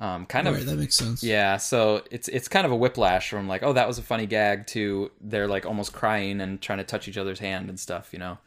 Um, 0.00 0.26
kind 0.26 0.46
Right. 0.46 0.60
of 0.60 0.66
That 0.66 0.76
makes 0.78 0.94
sense. 0.96 1.22
yeah, 1.24 1.56
so 1.56 2.02
it's 2.10 2.28
it's 2.28 2.46
kind 2.48 2.64
of 2.64 2.70
a 2.72 2.76
whiplash 2.76 3.28
from 3.30 3.48
like, 3.48 3.62
oh, 3.64 3.72
that 3.72 3.88
was 3.88 3.98
a 3.98 4.02
funny 4.02 4.26
gag 4.26 4.66
to 4.68 5.10
they're 5.20 5.48
like 5.48 5.66
almost 5.66 5.92
crying 5.92 6.40
and 6.40 6.60
trying 6.62 6.78
to 6.78 6.84
touch 6.84 7.08
each 7.08 7.18
other's 7.18 7.40
hand 7.40 7.68
and 7.68 7.78
stuff, 7.80 8.10
you 8.12 8.18
know. 8.20 8.38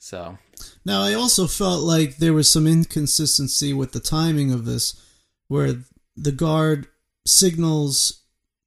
So 0.00 0.38
Now, 0.84 1.02
I 1.02 1.14
also 1.14 1.46
felt 1.46 1.82
like 1.82 2.16
there 2.16 2.32
was 2.32 2.50
some 2.50 2.66
inconsistency 2.66 3.72
with 3.72 3.92
the 3.92 4.00
timing 4.00 4.50
of 4.52 4.64
this, 4.64 5.00
where 5.46 5.74
the 6.16 6.32
guard 6.32 6.88
signals, 7.26 8.22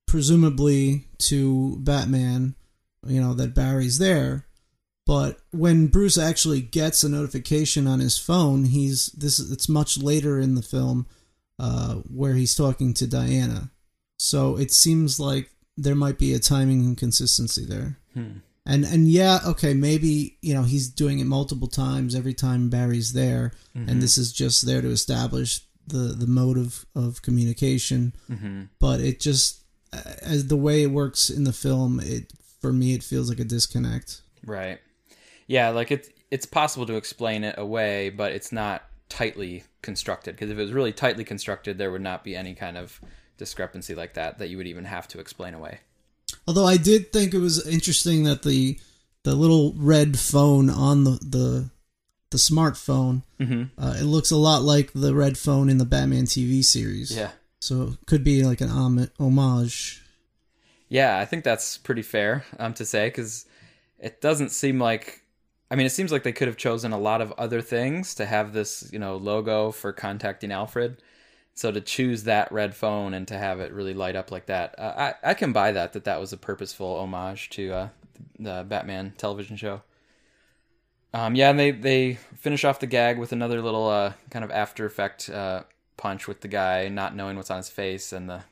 presumably 0.07 1.07
to 1.17 1.77
Batman, 1.81 2.55
you 3.05 3.19
know, 3.21 3.33
that 3.33 3.53
Barry's 3.55 3.97
there. 3.97 4.45
But 5.05 5.39
when 5.51 5.87
Bruce 5.87 6.17
actually 6.17 6.61
gets 6.61 7.03
a 7.03 7.09
notification 7.09 7.87
on 7.87 7.99
his 7.99 8.17
phone, 8.17 8.65
he's 8.65 9.07
this. 9.07 9.39
It's 9.39 9.67
much 9.67 9.97
later 9.97 10.39
in 10.39 10.55
the 10.55 10.61
film, 10.61 11.07
uh, 11.59 11.95
where 11.95 12.35
he's 12.35 12.55
talking 12.55 12.93
to 12.95 13.07
Diana. 13.07 13.71
So 14.17 14.57
it 14.57 14.71
seems 14.71 15.19
like 15.19 15.49
there 15.75 15.95
might 15.95 16.17
be 16.17 16.33
a 16.33 16.39
timing 16.39 16.83
inconsistency 16.85 17.65
there. 17.65 17.97
hmm. 18.13 18.37
And 18.65 18.85
and 18.85 19.09
yeah, 19.09 19.39
okay, 19.45 19.73
maybe 19.73 20.37
you 20.41 20.53
know 20.53 20.63
he's 20.63 20.87
doing 20.87 21.19
it 21.19 21.25
multiple 21.25 21.67
times 21.67 22.15
every 22.15 22.33
time 22.33 22.69
Barry's 22.69 23.11
there, 23.11 23.51
Mm-hmm. 23.75 23.89
and 23.89 24.01
this 24.01 24.17
is 24.17 24.31
just 24.31 24.65
there 24.65 24.81
to 24.81 24.87
establish 24.89 25.59
the 25.85 26.15
the 26.15 26.27
mode 26.27 26.57
of 26.57 26.85
of 26.95 27.21
communication. 27.21 28.13
hmm 28.27 28.63
But 28.79 29.01
it 29.01 29.19
just 29.19 29.63
uh, 29.91 30.13
as 30.21 30.47
the 30.47 30.55
way 30.55 30.83
it 30.83 30.91
works 30.91 31.29
in 31.29 31.43
the 31.43 31.51
film, 31.51 31.99
it 31.99 32.31
for 32.63 32.71
me 32.73 32.93
it 32.95 33.03
feels 33.03 33.29
like 33.29 33.39
a 33.39 33.43
disconnect. 33.43 34.21
right, 34.45 34.79
yeah, 35.47 35.69
like 35.69 35.91
it's 35.91 36.09
it's 36.31 36.45
possible 36.47 36.85
to 36.87 36.95
explain 36.95 37.43
it 37.43 37.55
away, 37.59 38.09
but 38.09 38.31
it's 38.31 38.51
not 38.51 38.83
tightly 39.09 39.63
constructed 39.83 40.33
because 40.35 40.49
if 40.49 40.57
it 40.57 40.61
was 40.61 40.71
really 40.73 40.93
tightly 40.93 41.23
constructed, 41.23 41.77
there 41.77 41.91
would 41.91 42.01
not 42.01 42.23
be 42.23 42.35
any 42.35 42.55
kind 42.55 42.77
of 42.77 42.99
discrepancy 43.37 43.93
like 43.93 44.13
that 44.15 44.37
that 44.39 44.47
you 44.47 44.57
would 44.57 44.67
even 44.67 44.85
have 44.85 45.07
to 45.09 45.19
explain 45.19 45.53
away. 45.53 45.79
Although 46.47 46.65
I 46.65 46.77
did 46.77 47.11
think 47.13 47.33
it 47.33 47.39
was 47.39 47.67
interesting 47.67 48.23
that 48.23 48.43
the 48.43 48.79
the 49.23 49.35
little 49.35 49.73
red 49.77 50.17
phone 50.17 50.69
on 50.69 51.03
the 51.03 51.11
the 51.21 51.69
the 52.31 52.37
smartphone 52.37 53.21
Mm-hmm. 53.39 53.63
uh, 53.83 53.95
it 53.99 54.05
looks 54.05 54.31
a 54.31 54.37
lot 54.37 54.61
like 54.63 54.93
the 54.93 55.13
red 55.13 55.37
phone 55.37 55.69
in 55.69 55.77
the 55.77 55.85
Batman 55.85 56.23
TV 56.23 56.63
series. 56.63 57.15
Yeah. 57.15 57.31
So 57.59 57.83
it 57.83 58.05
could 58.07 58.23
be 58.23 58.43
like 58.43 58.61
an 58.61 58.69
homage. 59.19 60.01
Yeah, 60.93 61.17
I 61.17 61.25
think 61.25 61.43
that's 61.43 61.79
pretty 61.79 62.03
fair 62.03 62.45
um, 62.59 62.75
to 62.75 62.85
say 62.85 63.07
because 63.07 63.47
it 63.97 64.21
doesn't 64.21 64.49
seem 64.49 64.79
like. 64.79 65.23
I 65.71 65.75
mean, 65.75 65.87
it 65.87 65.91
seems 65.91 66.11
like 66.11 66.21
they 66.21 66.31
could 66.31 66.47
have 66.47 66.55
chosen 66.55 66.93
a 66.93 66.99
lot 66.99 67.19
of 67.19 67.31
other 67.31 67.61
things 67.61 68.13
to 68.15 68.27
have 68.27 68.53
this, 68.53 68.91
you 68.93 68.99
know, 68.99 69.17
logo 69.17 69.71
for 69.71 69.91
contacting 69.91 70.51
Alfred. 70.51 71.01
So 71.55 71.71
to 71.71 71.81
choose 71.81 72.25
that 72.25 72.51
red 72.51 72.75
phone 72.75 73.15
and 73.15 73.27
to 73.27 73.39
have 73.39 73.59
it 73.59 73.73
really 73.73 73.95
light 73.95 74.15
up 74.15 74.29
like 74.31 74.45
that, 74.45 74.75
uh, 74.77 75.13
I 75.23 75.31
I 75.31 75.33
can 75.33 75.51
buy 75.51 75.71
that 75.71 75.93
that 75.93 76.03
that 76.03 76.19
was 76.19 76.31
a 76.31 76.37
purposeful 76.37 76.99
homage 76.99 77.49
to 77.51 77.73
uh, 77.73 77.89
the 78.37 78.63
Batman 78.63 79.13
television 79.17 79.57
show. 79.57 79.81
Um, 81.11 81.33
yeah, 81.33 81.49
and 81.49 81.59
they 81.59 81.71
they 81.71 82.13
finish 82.37 82.63
off 82.63 82.79
the 82.79 82.85
gag 82.85 83.17
with 83.17 83.31
another 83.31 83.63
little 83.63 83.89
uh, 83.89 84.13
kind 84.29 84.45
of 84.45 84.51
after 84.51 84.85
effect 84.85 85.27
uh, 85.27 85.63
punch 85.97 86.27
with 86.27 86.41
the 86.41 86.47
guy 86.47 86.87
not 86.87 87.15
knowing 87.15 87.35
what's 87.35 87.49
on 87.49 87.57
his 87.57 87.69
face 87.69 88.13
and 88.13 88.29
the 88.29 88.43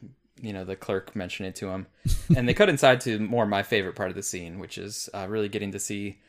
you 0.41 0.53
know 0.53 0.63
the 0.63 0.75
clerk 0.75 1.15
mentioning 1.15 1.49
it 1.49 1.55
to 1.57 1.69
him, 1.69 1.87
and 2.35 2.47
they 2.47 2.53
cut 2.53 2.69
inside 2.69 3.01
to 3.01 3.19
more 3.19 3.45
my 3.45 3.63
favorite 3.63 3.95
part 3.95 4.09
of 4.09 4.15
the 4.15 4.23
scene, 4.23 4.59
which 4.59 4.77
is 4.77 5.09
uh, 5.13 5.27
really 5.29 5.49
getting 5.49 5.71
to 5.71 5.79
see 5.79 6.19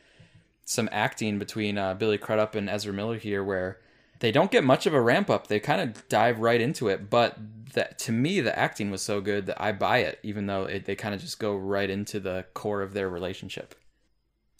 some 0.64 0.88
acting 0.92 1.38
between 1.38 1.79
uh, 1.79 1.94
Billy 1.94 2.18
Crudup 2.18 2.55
and 2.55 2.68
Ezra 2.68 2.92
Miller 2.92 3.18
here, 3.18 3.42
where 3.42 3.79
they 4.20 4.31
don't 4.31 4.51
get 4.51 4.64
much 4.64 4.87
of 4.87 4.94
a 4.94 5.01
ramp 5.01 5.29
up. 5.29 5.48
They 5.48 5.59
kind 5.59 5.81
of 5.81 6.09
dive 6.09 6.38
right 6.38 6.61
into 6.61 6.88
it, 6.88 7.11
but 7.11 7.37
that 7.75 7.98
to 8.01 8.12
me 8.12 8.40
the 8.40 8.57
acting 8.57 8.90
was 8.90 9.03
so 9.03 9.20
good 9.20 9.46
that 9.46 9.61
I 9.61 9.72
buy 9.72 9.98
it, 9.98 10.18
even 10.22 10.46
though 10.46 10.64
it, 10.64 10.85
they 10.85 10.94
kind 10.94 11.14
of 11.14 11.20
just 11.20 11.38
go 11.38 11.55
right 11.57 11.90
into 11.90 12.20
the 12.20 12.44
core 12.55 12.83
of 12.83 12.94
their 12.94 13.09
relationship. 13.09 13.75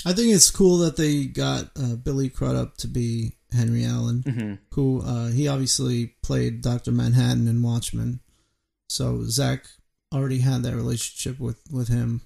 I 0.05 0.13
think 0.13 0.35
it's 0.35 0.51
cool 0.51 0.79
that 0.79 0.97
they 0.97 1.27
got 1.27 1.71
uh, 1.79 1.95
Billy 1.95 2.29
Crudup 2.29 2.77
to 2.79 2.89
be 2.89 3.37
Henry 3.53 3.85
Allen, 3.85 4.23
hmm 4.23 4.55
who 4.75 5.03
uh, 5.03 5.29
he 5.29 5.47
obviously 5.47 6.15
played 6.23 6.63
Doctor 6.63 6.91
Manhattan 6.91 7.47
in 7.47 7.63
Watchmen. 7.63 8.21
So 8.93 9.25
Zack 9.25 9.65
already 10.13 10.39
had 10.39 10.63
that 10.63 10.75
relationship 10.75 11.41
with 11.41 11.61
with 11.71 11.89
him. 11.89 12.21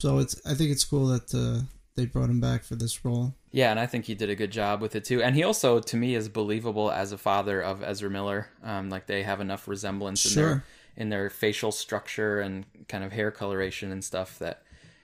So 0.00 0.18
it's 0.18 0.40
I 0.46 0.54
think 0.54 0.70
it's 0.70 0.84
cool 0.84 1.08
that 1.08 1.34
uh, 1.34 1.64
they 1.96 2.06
brought 2.06 2.30
him 2.30 2.40
back 2.40 2.62
for 2.62 2.76
this 2.76 3.04
role. 3.04 3.34
Yeah, 3.50 3.70
and 3.72 3.80
I 3.80 3.86
think 3.86 4.04
he 4.04 4.14
did 4.14 4.30
a 4.30 4.36
good 4.36 4.52
job 4.52 4.80
with 4.80 4.94
it 4.94 5.04
too. 5.04 5.22
And 5.22 5.34
he 5.34 5.42
also, 5.42 5.80
to 5.80 5.96
me, 5.96 6.14
is 6.14 6.28
believable 6.28 6.90
as 6.92 7.10
a 7.10 7.18
father 7.18 7.60
of 7.60 7.82
Ezra 7.82 8.10
Miller. 8.10 8.48
Um, 8.62 8.90
like 8.90 9.06
they 9.06 9.24
have 9.24 9.40
enough 9.40 9.66
resemblance 9.66 10.24
in 10.24 10.40
their 10.40 10.64
in 10.96 11.08
their 11.08 11.30
facial 11.30 11.72
structure 11.72 12.40
and 12.40 12.64
kind 12.88 13.02
of 13.02 13.12
hair 13.12 13.30
coloration 13.30 13.90
and 13.90 14.04
stuff 14.04 14.38
that 14.38 14.62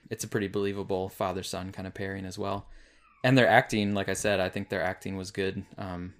it's 0.09 0.23
a 0.23 0.27
pretty 0.27 0.47
believable 0.47 1.09
father 1.09 1.43
son 1.43 1.71
kind 1.71 1.87
of 1.87 1.93
pairing 1.93 2.25
as 2.25 2.37
well. 2.37 2.67
And 3.23 3.37
their 3.37 3.47
acting, 3.47 3.93
like 3.93 4.07
I 4.07 4.13
said, 4.13 4.39
I 4.39 4.49
think 4.49 4.69
their 4.69 4.83
acting 4.83 5.17
was 5.17 5.31
good. 5.31 5.65
Um, 5.77 6.13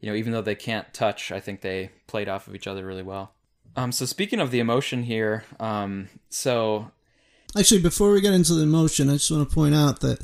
you 0.00 0.10
know, 0.10 0.16
even 0.16 0.32
though 0.32 0.42
they 0.42 0.54
can't 0.54 0.92
touch, 0.92 1.32
I 1.32 1.40
think 1.40 1.60
they 1.60 1.92
played 2.06 2.28
off 2.28 2.48
of 2.48 2.54
each 2.54 2.66
other 2.66 2.84
really 2.84 3.02
well. 3.02 3.32
Um, 3.78 3.92
so 3.92 4.04
speaking 4.06 4.40
of 4.40 4.50
the 4.50 4.58
emotion 4.58 5.04
here, 5.04 5.44
um, 5.60 6.08
so 6.30 6.90
Actually, 7.56 7.80
before 7.80 8.10
we 8.10 8.20
get 8.20 8.34
into 8.34 8.54
the 8.54 8.62
emotion, 8.62 9.08
I 9.08 9.14
just 9.14 9.30
want 9.30 9.48
to 9.48 9.54
point 9.54 9.74
out 9.74 10.00
that 10.00 10.18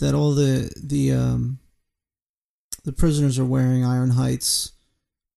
that 0.00 0.14
all 0.14 0.34
the 0.34 0.70
the 0.80 1.12
um 1.12 1.58
the 2.84 2.92
prisoners 2.92 3.38
are 3.38 3.44
wearing 3.44 3.84
Iron 3.84 4.10
Heights 4.10 4.72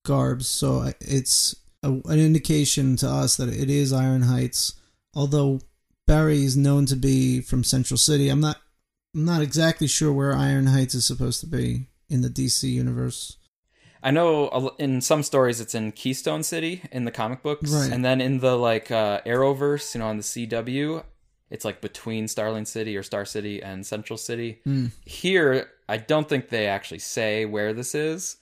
garbs, 0.06 0.48
so 0.48 0.92
it's 1.00 1.56
a, 1.82 1.90
an 1.90 2.20
indication 2.20 2.98
to 2.98 3.10
us 3.10 3.38
that 3.38 3.50
it 3.50 3.70
is 3.70 3.94
Iron 3.94 4.24
Heights. 4.24 4.74
Although 5.16 5.62
Barry 6.06 6.44
is 6.44 6.56
known 6.56 6.86
to 6.88 6.96
be 6.96 7.42
from 7.42 7.64
Central 7.64 7.98
City, 7.98 8.30
I'm 8.30 8.42
not 8.42 8.58
I'm 9.16 9.26
not 9.26 9.42
exactly 9.42 9.88
sure 9.88 10.12
where 10.12 10.34
Iron 10.34 10.68
Heights 10.68 10.94
is 10.94 11.06
supposed 11.06 11.40
to 11.40 11.48
be 11.48 11.88
in 12.10 12.22
the 12.22 12.30
DC 12.30 12.70
universe. 12.70 13.37
I 14.08 14.12
know 14.12 14.74
in 14.80 15.02
some 15.02 15.22
stories 15.24 15.60
it's 15.60 15.76
in 15.76 15.92
Keystone 15.92 16.42
City 16.44 16.82
in 16.92 17.04
the 17.06 17.12
comic 17.12 17.44
books, 17.44 17.72
Right. 17.72 17.92
and 17.92 18.06
then 18.06 18.22
in 18.22 18.40
the 18.40 18.56
like 18.58 18.90
uh, 18.90 19.22
Arrowverse, 19.26 19.94
you 19.94 20.00
know, 20.00 20.08
on 20.08 20.18
the 20.18 20.24
CW, 20.24 21.04
it's 21.50 21.66
like 21.66 21.82
between 21.82 22.28
Starling 22.28 22.66
City 22.66 22.96
or 22.98 23.04
Star 23.04 23.26
City 23.26 23.62
and 23.62 23.86
Central 23.86 24.18
City. 24.18 24.60
Hmm. 24.64 24.88
Here, 25.06 25.70
I 25.90 25.98
don't 25.98 26.28
think 26.30 26.50
they 26.50 26.68
actually 26.68 27.00
say 27.00 27.46
where 27.46 27.74
this 27.74 27.94
is, 27.96 28.38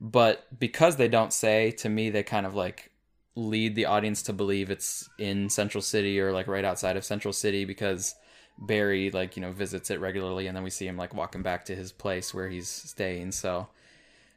but 0.00 0.46
because 0.58 0.96
they 0.96 1.08
don't 1.08 1.32
say, 1.32 1.70
to 1.72 1.88
me, 1.88 2.10
they 2.10 2.22
kind 2.22 2.44
of 2.46 2.54
like 2.54 2.90
lead 3.34 3.74
the 3.74 3.84
audience 3.86 4.22
to 4.22 4.32
believe 4.32 4.70
it's 4.70 5.08
in 5.18 5.48
Central 5.50 5.82
City 5.82 6.18
or 6.20 6.32
like 6.32 6.46
right 6.46 6.64
outside 6.64 6.96
of 6.96 7.04
Central 7.04 7.32
City 7.32 7.64
because 7.64 8.14
Barry 8.58 9.10
like 9.10 9.36
you 9.36 9.42
know 9.42 9.52
visits 9.52 9.90
it 9.90 10.00
regularly, 10.00 10.46
and 10.46 10.56
then 10.56 10.64
we 10.64 10.70
see 10.70 10.86
him 10.86 10.96
like 10.96 11.14
walking 11.14 11.42
back 11.42 11.64
to 11.66 11.74
his 11.76 11.92
place 11.92 12.32
where 12.34 12.48
he's 12.48 12.68
staying. 12.68 13.32
So 13.32 13.68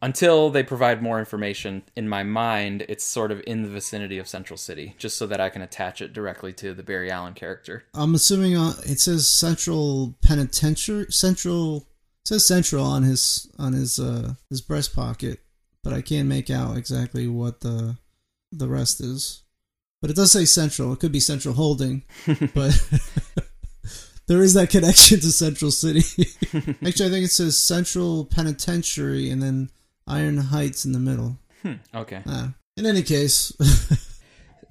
until 0.02 0.50
they 0.50 0.64
provide 0.64 1.02
more 1.02 1.20
information, 1.20 1.84
in 1.96 2.08
my 2.08 2.24
mind, 2.24 2.86
it's 2.88 3.04
sort 3.04 3.32
of 3.32 3.42
in 3.46 3.64
the 3.64 3.70
vicinity 3.70 4.18
of 4.18 4.28
Central 4.28 4.58
City, 4.58 4.96
just 4.98 5.18
so 5.18 5.28
that 5.28 5.42
I 5.42 5.50
can 5.50 5.62
attach 5.62 6.02
it 6.02 6.14
directly 6.14 6.54
to 6.54 6.74
the 6.74 6.84
Barry 6.84 7.12
Allen 7.12 7.34
character. 7.34 7.84
I'm 7.94 8.16
assuming 8.16 8.56
uh, 8.56 8.74
it 8.84 9.00
says 9.00 9.28
Central 9.28 10.16
Penitentiary. 10.22 11.08
Central 11.10 11.88
it 12.24 12.28
says 12.28 12.46
Central 12.46 12.86
on 12.86 13.04
his 13.04 13.50
on 13.58 13.74
his 13.74 14.00
uh 14.00 14.34
his 14.50 14.62
breast 14.62 14.96
pocket, 14.96 15.40
but 15.84 15.94
I 15.94 16.02
can't 16.02 16.30
make 16.30 16.50
out 16.50 16.78
exactly 16.78 17.28
what 17.28 17.62
the 17.62 17.98
the 18.52 18.68
rest 18.68 19.02
is. 19.02 19.44
But 20.02 20.12
it 20.12 20.16
does 20.16 20.32
say 20.32 20.46
Central. 20.46 20.94
It 20.94 21.00
could 21.00 21.12
be 21.12 21.20
Central 21.20 21.56
Holding, 21.56 22.04
but 22.54 22.82
there 24.28 24.42
is 24.42 24.54
that 24.54 24.70
connection 24.70 25.20
to 25.20 25.32
Central 25.32 25.72
City. 25.72 26.00
Actually, 26.86 27.08
I 27.08 27.10
think 27.10 27.26
it 27.26 27.32
says 27.32 27.58
Central 27.58 28.24
Penitentiary 28.24 29.30
and 29.30 29.44
then 29.44 29.70
Iron 30.10 30.38
Heights 30.38 30.86
in 30.86 30.92
the 30.92 31.00
middle. 31.00 31.38
Hmm, 31.62 31.74
okay. 31.94 32.22
Ah. 32.26 32.54
in 32.78 32.86
any 32.86 33.04
case, 33.04 33.54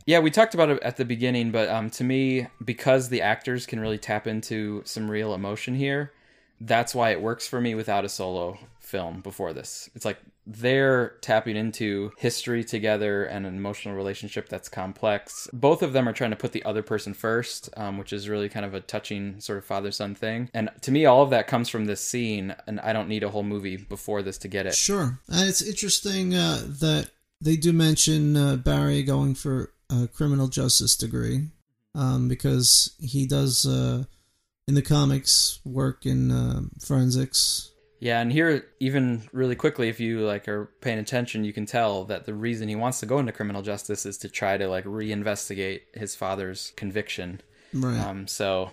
Yeah, 0.09 0.21
we 0.21 0.31
talked 0.31 0.55
about 0.55 0.71
it 0.71 0.83
at 0.83 0.97
the 0.97 1.05
beginning, 1.05 1.51
but 1.51 1.69
um, 1.69 1.91
to 1.91 2.03
me, 2.03 2.47
because 2.65 3.11
the 3.11 3.21
actors 3.21 3.67
can 3.67 3.79
really 3.79 3.99
tap 3.99 4.27
into 4.27 4.81
some 4.87 5.11
real 5.11 5.35
emotion 5.35 5.75
here, 5.75 6.13
that's 6.63 6.95
why 6.95 7.11
it 7.11 7.21
works 7.21 7.47
for 7.47 7.61
me 7.61 7.75
without 7.75 8.07
a 8.07 8.09
solo 8.09 8.57
film 8.81 9.21
before 9.21 9.53
this. 9.53 9.91
It's 9.95 10.07
like 10.07 10.17
they're 10.49 11.11
tapping 11.21 11.57
into 11.57 12.11
history 12.17 12.65
together 12.65 13.25
and 13.25 13.47
an 13.47 13.55
emotional 13.55 13.95
relationship 13.95 14.49
that's 14.49 14.71
complex. 14.71 15.47
Both 15.53 15.83
of 15.83 15.93
them 15.93 16.09
are 16.09 16.15
trying 16.15 16.31
to 16.31 16.37
put 16.37 16.53
the 16.53 16.65
other 16.65 16.83
person 16.83 17.13
first, 17.13 17.69
um, 17.77 17.99
which 17.99 18.15
is 18.15 18.31
really 18.31 18.49
kind 18.49 18.65
of 18.65 18.73
a 18.73 18.81
touching 18.81 19.41
sort 19.41 19.59
of 19.59 19.67
father 19.67 19.91
son 19.93 20.15
thing. 20.15 20.49
And 20.55 20.71
to 20.81 20.91
me, 20.91 21.05
all 21.05 21.23
of 21.23 21.31
that 21.31 21.49
comes 21.49 21.69
from 21.69 21.85
this 21.85 22.01
scene, 22.01 22.57
and 22.67 22.81
I 22.81 22.95
don't 22.95 23.09
need 23.09 23.23
a 23.23 23.29
whole 23.29 23.43
movie 23.43 23.77
before 23.77 24.23
this 24.23 24.39
to 24.39 24.49
get 24.49 24.67
it. 24.67 24.75
Sure. 24.75 25.21
Uh, 25.31 25.45
it's 25.47 25.61
interesting 25.61 26.35
uh, 26.35 26.63
that 26.81 27.11
they 27.43 27.57
do 27.57 27.75
mention 27.75 28.37
uh, 28.37 28.57
Barry 28.57 29.03
going 29.03 29.35
for 29.35 29.73
a 29.91 30.09
criminal 30.09 30.49
justice 30.49 30.97
degree 30.97 31.49
um, 31.95 32.27
because 32.27 32.97
he 32.99 33.27
does, 33.27 33.67
uh, 33.67 34.05
in 34.67 34.75
the 34.75 34.83
comics, 34.83 35.61
work 35.65 36.07
in 36.07 36.31
uh, 36.31 36.63
forensics. 36.81 37.71
Yeah, 38.01 38.21
and 38.21 38.31
here, 38.31 38.65
even 38.79 39.29
really 39.33 39.57
quickly, 39.57 39.89
if 39.89 39.99
you 39.99 40.21
like 40.21 40.47
are 40.47 40.67
paying 40.81 40.99
attention, 41.01 41.45
you 41.45 41.53
can 41.53 41.67
tell 41.67 42.05
that 42.05 42.27
the 42.27 42.35
reason 42.35 42.69
he 42.69 42.77
wants 42.77 43.01
to 43.01 43.07
go 43.07 43.19
into 43.19 43.33
criminal 43.33 43.63
justice 43.63 44.07
is 44.07 44.19
to 44.19 44.29
try 44.29 44.57
to 44.57 44.69
like 44.69 44.85
reinvestigate 44.85 45.81
his 45.95 46.15
father's 46.15 46.73
conviction. 46.77 47.41
Right. 47.73 47.99
Um, 47.99 48.29
so 48.29 48.71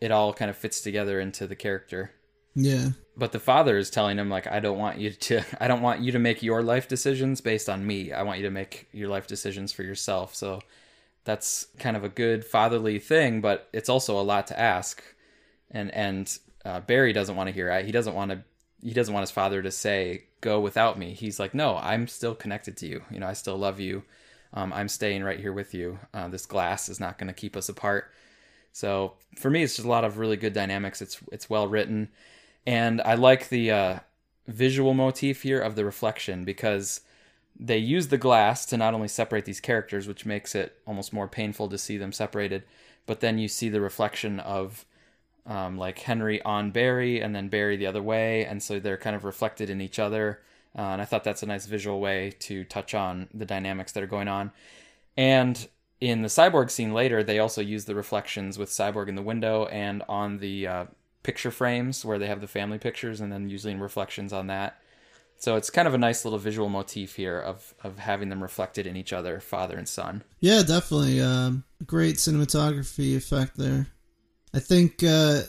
it 0.00 0.10
all 0.10 0.32
kind 0.34 0.50
of 0.50 0.56
fits 0.56 0.80
together 0.80 1.20
into 1.20 1.46
the 1.46 1.56
character. 1.56 2.12
yeah. 2.54 2.90
But 3.16 3.32
the 3.32 3.40
father 3.40 3.76
is 3.76 3.90
telling 3.90 4.18
him 4.18 4.30
like, 4.30 4.46
I 4.46 4.60
don't 4.60 4.78
want 4.78 4.98
you 4.98 5.10
to, 5.10 5.42
I 5.60 5.68
don't 5.68 5.82
want 5.82 6.00
you 6.00 6.12
to 6.12 6.18
make 6.18 6.42
your 6.42 6.62
life 6.62 6.88
decisions 6.88 7.40
based 7.40 7.68
on 7.68 7.86
me. 7.86 8.12
I 8.12 8.22
want 8.22 8.38
you 8.38 8.44
to 8.44 8.50
make 8.50 8.88
your 8.92 9.08
life 9.08 9.26
decisions 9.26 9.72
for 9.72 9.82
yourself. 9.82 10.34
So 10.34 10.60
that's 11.24 11.66
kind 11.78 11.96
of 11.96 12.04
a 12.04 12.08
good 12.08 12.44
fatherly 12.44 12.98
thing, 12.98 13.40
but 13.40 13.68
it's 13.72 13.88
also 13.88 14.18
a 14.18 14.22
lot 14.22 14.46
to 14.48 14.58
ask. 14.58 15.02
And 15.70 15.90
and 15.92 16.38
uh, 16.64 16.80
Barry 16.80 17.12
doesn't 17.12 17.36
want 17.36 17.48
to 17.48 17.52
hear 17.52 17.68
it. 17.70 17.84
He 17.84 17.92
doesn't 17.92 18.14
want 18.14 18.30
to. 18.30 18.42
He 18.82 18.92
doesn't 18.92 19.12
want 19.12 19.22
his 19.22 19.30
father 19.30 19.62
to 19.62 19.70
say, 19.70 20.24
"Go 20.40 20.60
without 20.60 20.98
me." 20.98 21.14
He's 21.14 21.38
like, 21.38 21.54
"No, 21.54 21.76
I'm 21.76 22.08
still 22.08 22.34
connected 22.34 22.76
to 22.78 22.86
you. 22.86 23.02
You 23.10 23.20
know, 23.20 23.26
I 23.26 23.34
still 23.34 23.56
love 23.56 23.80
you. 23.80 24.04
Um, 24.52 24.72
I'm 24.72 24.88
staying 24.88 25.22
right 25.22 25.38
here 25.38 25.52
with 25.52 25.74
you. 25.74 25.98
Uh, 26.12 26.28
this 26.28 26.46
glass 26.46 26.88
is 26.88 26.98
not 27.00 27.18
going 27.18 27.28
to 27.28 27.34
keep 27.34 27.56
us 27.56 27.68
apart." 27.68 28.10
So 28.72 29.14
for 29.36 29.50
me, 29.50 29.62
it's 29.62 29.76
just 29.76 29.86
a 29.86 29.90
lot 29.90 30.04
of 30.04 30.18
really 30.18 30.36
good 30.36 30.52
dynamics. 30.52 31.02
It's 31.02 31.20
it's 31.32 31.50
well 31.50 31.68
written, 31.68 32.08
and 32.66 33.00
I 33.02 33.14
like 33.14 33.48
the 33.48 33.70
uh, 33.70 33.98
visual 34.46 34.94
motif 34.94 35.42
here 35.42 35.60
of 35.60 35.76
the 35.76 35.84
reflection 35.84 36.44
because 36.44 37.00
they 37.58 37.78
use 37.78 38.08
the 38.08 38.18
glass 38.18 38.64
to 38.66 38.76
not 38.76 38.94
only 38.94 39.08
separate 39.08 39.44
these 39.44 39.60
characters, 39.60 40.08
which 40.08 40.24
makes 40.24 40.54
it 40.54 40.78
almost 40.86 41.12
more 41.12 41.28
painful 41.28 41.68
to 41.68 41.78
see 41.78 41.98
them 41.98 42.12
separated, 42.12 42.64
but 43.06 43.20
then 43.20 43.38
you 43.38 43.48
see 43.48 43.68
the 43.68 43.80
reflection 43.80 44.40
of 44.40 44.86
um, 45.46 45.78
like 45.78 45.98
Henry 45.98 46.42
on 46.42 46.70
Barry 46.70 47.20
and 47.20 47.34
then 47.34 47.48
Barry 47.48 47.76
the 47.76 47.86
other 47.86 48.02
way, 48.02 48.44
and 48.44 48.62
so 48.62 48.78
they're 48.78 48.96
kind 48.96 49.16
of 49.16 49.24
reflected 49.24 49.70
in 49.70 49.80
each 49.80 49.98
other. 49.98 50.40
Uh, 50.76 50.82
and 50.82 51.02
I 51.02 51.04
thought 51.04 51.24
that's 51.24 51.42
a 51.42 51.46
nice 51.46 51.66
visual 51.66 52.00
way 52.00 52.32
to 52.40 52.64
touch 52.64 52.94
on 52.94 53.28
the 53.34 53.44
dynamics 53.44 53.92
that 53.92 54.02
are 54.02 54.08
going 54.08 54.28
on. 54.28 54.52
And 55.16 55.68
in 56.00 56.22
the 56.22 56.28
cyborg 56.28 56.70
scene 56.70 56.94
later, 56.94 57.22
they 57.22 57.38
also 57.38 57.60
use 57.60 57.84
the 57.84 57.94
reflections 57.94 58.56
with 58.56 58.70
cyborg 58.70 59.08
in 59.08 59.16
the 59.16 59.22
window 59.22 59.66
and 59.66 60.02
on 60.08 60.38
the 60.38 60.66
uh, 60.66 60.84
picture 61.22 61.50
frames 61.50 62.04
where 62.04 62.18
they 62.18 62.26
have 62.26 62.40
the 62.40 62.46
family 62.46 62.78
pictures, 62.78 63.20
and 63.20 63.32
then 63.32 63.48
using 63.48 63.80
reflections 63.80 64.32
on 64.32 64.46
that. 64.46 64.80
So 65.38 65.56
it's 65.56 65.70
kind 65.70 65.88
of 65.88 65.94
a 65.94 65.98
nice 65.98 66.24
little 66.24 66.38
visual 66.38 66.68
motif 66.68 67.16
here 67.16 67.40
of 67.40 67.74
of 67.82 67.98
having 67.98 68.28
them 68.28 68.42
reflected 68.42 68.86
in 68.86 68.94
each 68.94 69.12
other, 69.12 69.40
father 69.40 69.76
and 69.76 69.88
son. 69.88 70.22
Yeah, 70.38 70.62
definitely. 70.62 71.20
Um, 71.20 71.64
great 71.86 72.16
cinematography 72.16 73.16
effect 73.16 73.56
there. 73.56 73.86
I 74.52 74.58
think 74.58 75.02
uh, 75.02 75.42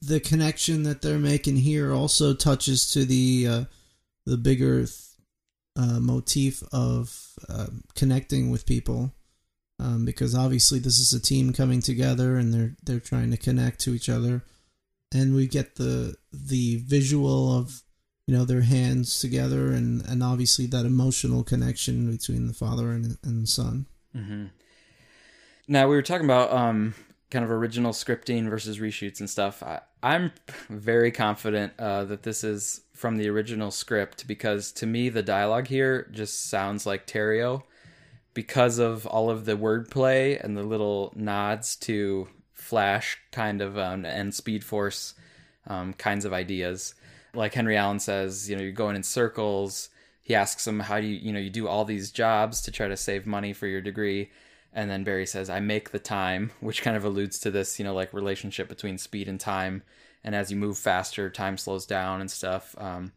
the 0.00 0.20
connection 0.20 0.84
that 0.84 1.02
they're 1.02 1.18
making 1.18 1.56
here 1.56 1.92
also 1.92 2.34
touches 2.34 2.90
to 2.92 3.04
the 3.04 3.46
uh, 3.46 3.64
the 4.26 4.36
bigger 4.36 4.86
uh, 5.76 6.00
motif 6.00 6.62
of 6.72 7.34
uh, 7.48 7.66
connecting 7.94 8.50
with 8.50 8.66
people, 8.66 9.12
um, 9.78 10.04
because 10.04 10.34
obviously 10.34 10.78
this 10.78 10.98
is 10.98 11.12
a 11.12 11.20
team 11.20 11.52
coming 11.52 11.80
together 11.80 12.36
and 12.36 12.52
they're 12.52 12.76
they're 12.82 13.00
trying 13.00 13.30
to 13.30 13.36
connect 13.36 13.80
to 13.80 13.94
each 13.94 14.08
other, 14.08 14.42
and 15.12 15.34
we 15.34 15.46
get 15.46 15.76
the 15.76 16.16
the 16.32 16.76
visual 16.86 17.56
of 17.56 17.82
you 18.26 18.34
know 18.34 18.44
their 18.44 18.62
hands 18.62 19.20
together 19.20 19.72
and 19.72 20.02
and 20.06 20.22
obviously 20.22 20.64
that 20.66 20.86
emotional 20.86 21.42
connection 21.42 22.10
between 22.10 22.46
the 22.46 22.54
father 22.54 22.90
and 22.90 23.18
and 23.22 23.48
son. 23.48 23.86
Mm-hmm. 24.16 24.46
Now 25.68 25.88
we 25.88 25.94
were 25.94 26.02
talking 26.02 26.24
about 26.24 26.52
um, 26.52 26.94
kind 27.30 27.44
of 27.44 27.50
original 27.50 27.92
scripting 27.92 28.48
versus 28.48 28.78
reshoots 28.78 29.20
and 29.20 29.30
stuff. 29.30 29.62
I, 29.62 29.80
I'm 30.02 30.32
very 30.68 31.12
confident 31.12 31.72
uh, 31.78 32.04
that 32.04 32.22
this 32.22 32.42
is 32.44 32.82
from 32.94 33.16
the 33.16 33.28
original 33.28 33.70
script 33.70 34.26
because 34.26 34.72
to 34.72 34.86
me 34.86 35.08
the 35.08 35.22
dialogue 35.22 35.68
here 35.68 36.08
just 36.12 36.50
sounds 36.50 36.86
like 36.86 37.06
Terrio 37.06 37.62
because 38.34 38.78
of 38.78 39.06
all 39.06 39.30
of 39.30 39.44
the 39.44 39.56
wordplay 39.56 40.42
and 40.42 40.56
the 40.56 40.62
little 40.62 41.12
nods 41.16 41.76
to 41.76 42.28
Flash 42.52 43.18
kind 43.32 43.62
of 43.62 43.78
um, 43.78 44.04
and 44.04 44.34
Speed 44.34 44.62
Force 44.64 45.14
um, 45.66 45.92
kinds 45.94 46.24
of 46.24 46.32
ideas. 46.32 46.94
Like 47.34 47.54
Henry 47.54 47.76
Allen 47.76 48.00
says, 48.00 48.50
you 48.50 48.56
know, 48.56 48.62
you're 48.62 48.72
going 48.72 48.96
in 48.96 49.02
circles. 49.02 49.88
He 50.22 50.34
asks 50.34 50.66
him, 50.66 50.80
how 50.80 51.00
do 51.00 51.06
you, 51.06 51.16
you 51.16 51.32
know, 51.32 51.38
you 51.38 51.50
do 51.50 51.68
all 51.68 51.84
these 51.84 52.10
jobs 52.10 52.60
to 52.62 52.70
try 52.70 52.88
to 52.88 52.96
save 52.96 53.26
money 53.26 53.52
for 53.52 53.66
your 53.66 53.80
degree. 53.80 54.30
And 54.72 54.90
then 54.90 55.04
Barry 55.04 55.26
says, 55.26 55.50
I 55.50 55.60
make 55.60 55.90
the 55.90 55.98
time, 55.98 56.52
which 56.60 56.82
kind 56.82 56.96
of 56.96 57.04
alludes 57.04 57.38
to 57.40 57.50
this, 57.50 57.78
you 57.78 57.84
know, 57.84 57.94
like 57.94 58.12
relationship 58.12 58.68
between 58.68 58.98
speed 58.98 59.28
and 59.28 59.40
time. 59.40 59.82
And 60.22 60.34
as 60.34 60.50
you 60.50 60.56
move 60.56 60.78
faster, 60.78 61.30
time 61.30 61.56
slows 61.56 61.86
down 61.86 62.20
and 62.20 62.30
stuff. 62.30 62.74
Um, 62.78 63.12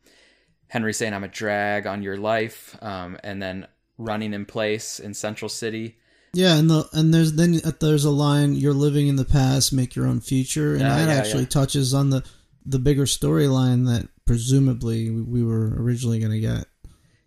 Henry 0.67 0.93
saying, 0.93 1.13
I'm 1.13 1.23
a 1.23 1.27
drag 1.27 1.85
on 1.85 2.01
your 2.01 2.17
life. 2.17 2.77
Um, 2.81 3.17
and 3.23 3.41
then 3.41 3.67
running 3.97 4.33
in 4.33 4.45
place 4.45 4.99
in 4.99 5.13
Central 5.13 5.49
City. 5.49 5.97
Yeah, 6.33 6.57
and 6.57 6.69
the 6.69 6.89
and 6.93 7.13
there's 7.13 7.33
then 7.33 7.61
there's 7.79 8.05
a 8.05 8.09
line 8.09 8.55
you're 8.55 8.73
living 8.73 9.07
in 9.07 9.17
the 9.17 9.25
past, 9.25 9.71
make 9.71 9.95
your 9.95 10.07
own 10.07 10.19
future, 10.19 10.71
and 10.73 10.81
Yeah, 10.81 10.95
that 10.95 11.07
yeah, 11.07 11.15
actually 11.15 11.43
yeah. 11.43 11.49
touches 11.49 11.93
on 11.93 12.09
the 12.09 12.23
the 12.65 12.79
bigger 12.79 13.03
storyline 13.03 13.85
that 13.85 14.09
presumably 14.25 15.11
we, 15.11 15.21
we 15.21 15.43
were 15.43 15.75
originally 15.79 16.19
going 16.19 16.31
to 16.31 16.39
get. 16.39 16.65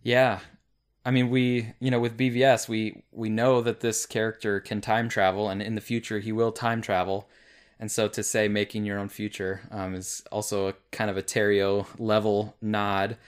Yeah. 0.02 0.40
I 1.06 1.12
mean, 1.12 1.30
we, 1.30 1.72
you 1.78 1.92
know, 1.92 2.00
with 2.00 2.16
BVS, 2.18 2.68
we 2.68 3.04
we 3.12 3.28
know 3.28 3.62
that 3.62 3.78
this 3.78 4.06
character 4.06 4.58
can 4.58 4.80
time 4.80 5.08
travel 5.08 5.48
and 5.48 5.62
in 5.62 5.76
the 5.76 5.80
future 5.80 6.18
he 6.18 6.32
will 6.32 6.50
time 6.50 6.82
travel. 6.82 7.28
And 7.78 7.92
so 7.92 8.08
to 8.08 8.24
say 8.24 8.48
making 8.48 8.84
your 8.84 8.98
own 8.98 9.08
future 9.08 9.60
um, 9.70 9.94
is 9.94 10.24
also 10.32 10.68
a 10.68 10.74
kind 10.90 11.08
of 11.08 11.16
a 11.16 11.22
Terrio 11.22 11.86
level 11.98 12.56
nod. 12.60 13.18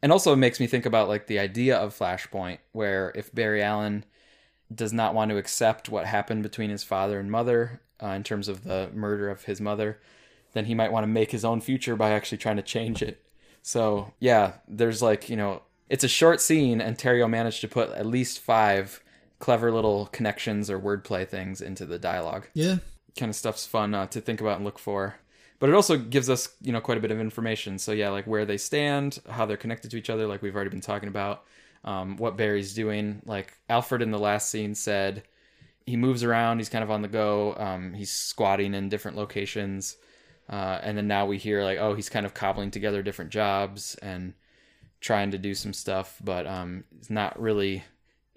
And 0.00 0.12
also 0.12 0.32
it 0.32 0.36
makes 0.36 0.60
me 0.60 0.66
think 0.66 0.86
about 0.86 1.08
like 1.08 1.26
the 1.26 1.38
idea 1.38 1.76
of 1.76 1.96
Flashpoint, 1.96 2.58
where 2.72 3.12
if 3.14 3.34
Barry 3.34 3.62
Allen 3.62 4.06
does 4.74 4.94
not 4.94 5.12
want 5.14 5.30
to 5.30 5.36
accept 5.36 5.90
what 5.90 6.06
happened 6.06 6.42
between 6.42 6.70
his 6.70 6.84
father 6.84 7.20
and 7.20 7.30
mother 7.30 7.82
uh, 8.02 8.08
in 8.08 8.22
terms 8.22 8.48
of 8.48 8.64
the 8.64 8.88
murder 8.94 9.28
of 9.28 9.44
his 9.44 9.60
mother, 9.60 10.00
then 10.54 10.64
he 10.64 10.74
might 10.74 10.92
want 10.92 11.04
to 11.04 11.08
make 11.08 11.32
his 11.32 11.44
own 11.44 11.60
future 11.60 11.96
by 11.96 12.12
actually 12.12 12.38
trying 12.38 12.56
to 12.56 12.62
change 12.62 13.02
it. 13.02 13.22
So 13.60 14.14
yeah, 14.20 14.54
there's 14.66 15.02
like, 15.02 15.28
you 15.28 15.36
know, 15.36 15.60
it's 15.88 16.04
a 16.04 16.08
short 16.08 16.40
scene 16.40 16.80
and 16.80 16.96
Terrio 16.96 17.28
managed 17.28 17.60
to 17.62 17.68
put 17.68 17.90
at 17.90 18.06
least 18.06 18.40
five 18.40 19.02
clever 19.38 19.70
little 19.70 20.06
connections 20.06 20.70
or 20.70 20.80
wordplay 20.80 21.26
things 21.26 21.60
into 21.60 21.86
the 21.86 21.98
dialogue. 21.98 22.48
Yeah. 22.54 22.78
Kind 23.16 23.30
of 23.30 23.36
stuff's 23.36 23.66
fun 23.66 23.94
uh, 23.94 24.06
to 24.08 24.20
think 24.20 24.40
about 24.40 24.56
and 24.56 24.64
look 24.64 24.78
for. 24.78 25.16
But 25.58 25.70
it 25.70 25.74
also 25.74 25.96
gives 25.96 26.28
us, 26.28 26.50
you 26.60 26.72
know, 26.72 26.80
quite 26.80 26.98
a 26.98 27.00
bit 27.00 27.10
of 27.10 27.20
information. 27.20 27.78
So 27.78 27.92
yeah, 27.92 28.10
like 28.10 28.26
where 28.26 28.44
they 28.44 28.58
stand, 28.58 29.18
how 29.28 29.46
they're 29.46 29.56
connected 29.56 29.90
to 29.90 29.96
each 29.96 30.10
other, 30.10 30.26
like 30.26 30.42
we've 30.42 30.54
already 30.54 30.70
been 30.70 30.80
talking 30.80 31.08
about, 31.08 31.44
um, 31.84 32.16
what 32.16 32.36
Barry's 32.36 32.74
doing. 32.74 33.22
Like 33.24 33.56
Alfred 33.68 34.02
in 34.02 34.10
the 34.10 34.18
last 34.18 34.50
scene 34.50 34.74
said, 34.74 35.22
he 35.86 35.96
moves 35.96 36.24
around. 36.24 36.58
He's 36.58 36.68
kind 36.68 36.84
of 36.84 36.90
on 36.90 37.00
the 37.00 37.08
go. 37.08 37.54
Um, 37.56 37.94
he's 37.94 38.10
squatting 38.10 38.74
in 38.74 38.88
different 38.88 39.16
locations, 39.16 39.96
uh, 40.50 40.80
and 40.82 40.98
then 40.98 41.06
now 41.06 41.26
we 41.26 41.38
hear 41.38 41.62
like, 41.62 41.78
oh, 41.78 41.94
he's 41.94 42.08
kind 42.08 42.26
of 42.26 42.34
cobbling 42.34 42.72
together 42.72 43.02
different 43.02 43.30
jobs 43.30 43.94
and 43.96 44.34
trying 45.00 45.30
to 45.30 45.38
do 45.38 45.54
some 45.54 45.72
stuff, 45.72 46.16
but 46.22 46.46
um, 46.46 46.84
it's 46.98 47.10
not 47.10 47.40
really 47.40 47.84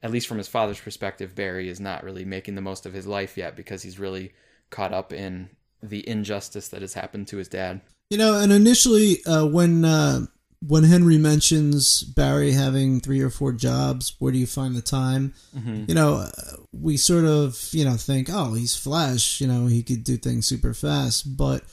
at 0.02 0.12
least 0.12 0.28
from 0.28 0.38
his 0.38 0.48
father's 0.48 0.80
perspective, 0.80 1.36
Barry 1.36 1.70
is 1.70 1.80
not 1.80 2.04
really 2.04 2.26
making 2.26 2.56
the 2.56 2.62
most 2.62 2.86
of 2.86 2.94
his 2.94 3.06
life 3.06 3.38
yet 3.38 3.56
because 3.56 3.84
he's 3.84 4.00
really 4.00 4.32
caught 4.70 4.94
up 4.94 5.12
in 5.12 5.50
the 5.82 6.08
injustice 6.08 6.70
that 6.70 6.82
has 6.82 6.94
happened 6.94 7.28
to 7.30 7.38
his 7.38 7.48
dad. 7.48 7.82
You 8.10 8.18
know, 8.18 8.40
and 8.40 8.52
initially 8.52 9.24
uh, 9.26 9.46
when 9.46 9.86
uh, 9.86 10.22
when 10.66 10.84
Henry 10.84 11.18
mentions 11.18 12.04
Barry 12.04 12.54
having 12.54 13.00
three 13.00 13.22
or 13.22 13.30
four 13.30 13.52
jobs, 13.52 14.16
where 14.20 14.32
do 14.32 14.38
you 14.38 14.48
find 14.48 14.76
the 14.76 14.82
time? 14.82 15.34
Mm-hmm. 15.56 15.86
You 15.88 15.96
know, 15.96 16.16
uh, 16.16 16.32
we 16.72 16.98
sort 16.98 17.26
of 17.26 17.70
you 17.72 17.86
know 17.86 17.96
think, 17.96 18.30
oh, 18.32 18.54
he's 18.54 18.76
Flash. 18.76 19.42
You 19.42 19.48
know, 19.48 19.68
he 19.68 19.84
could 19.84 20.04
do 20.04 20.18
things 20.18 20.48
super 20.48 20.74
fast. 20.74 21.38
But 21.38 21.64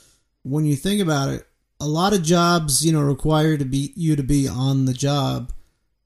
when 0.43 0.65
you 0.65 0.75
think 0.75 1.01
about 1.01 1.29
it, 1.29 1.47
a 1.79 1.87
lot 1.87 2.13
of 2.13 2.23
jobs, 2.23 2.85
you 2.85 2.91
know, 2.91 3.01
require 3.01 3.57
to 3.57 3.65
be 3.65 3.93
you 3.95 4.15
to 4.15 4.23
be 4.23 4.47
on 4.47 4.85
the 4.85 4.93
job 4.93 5.51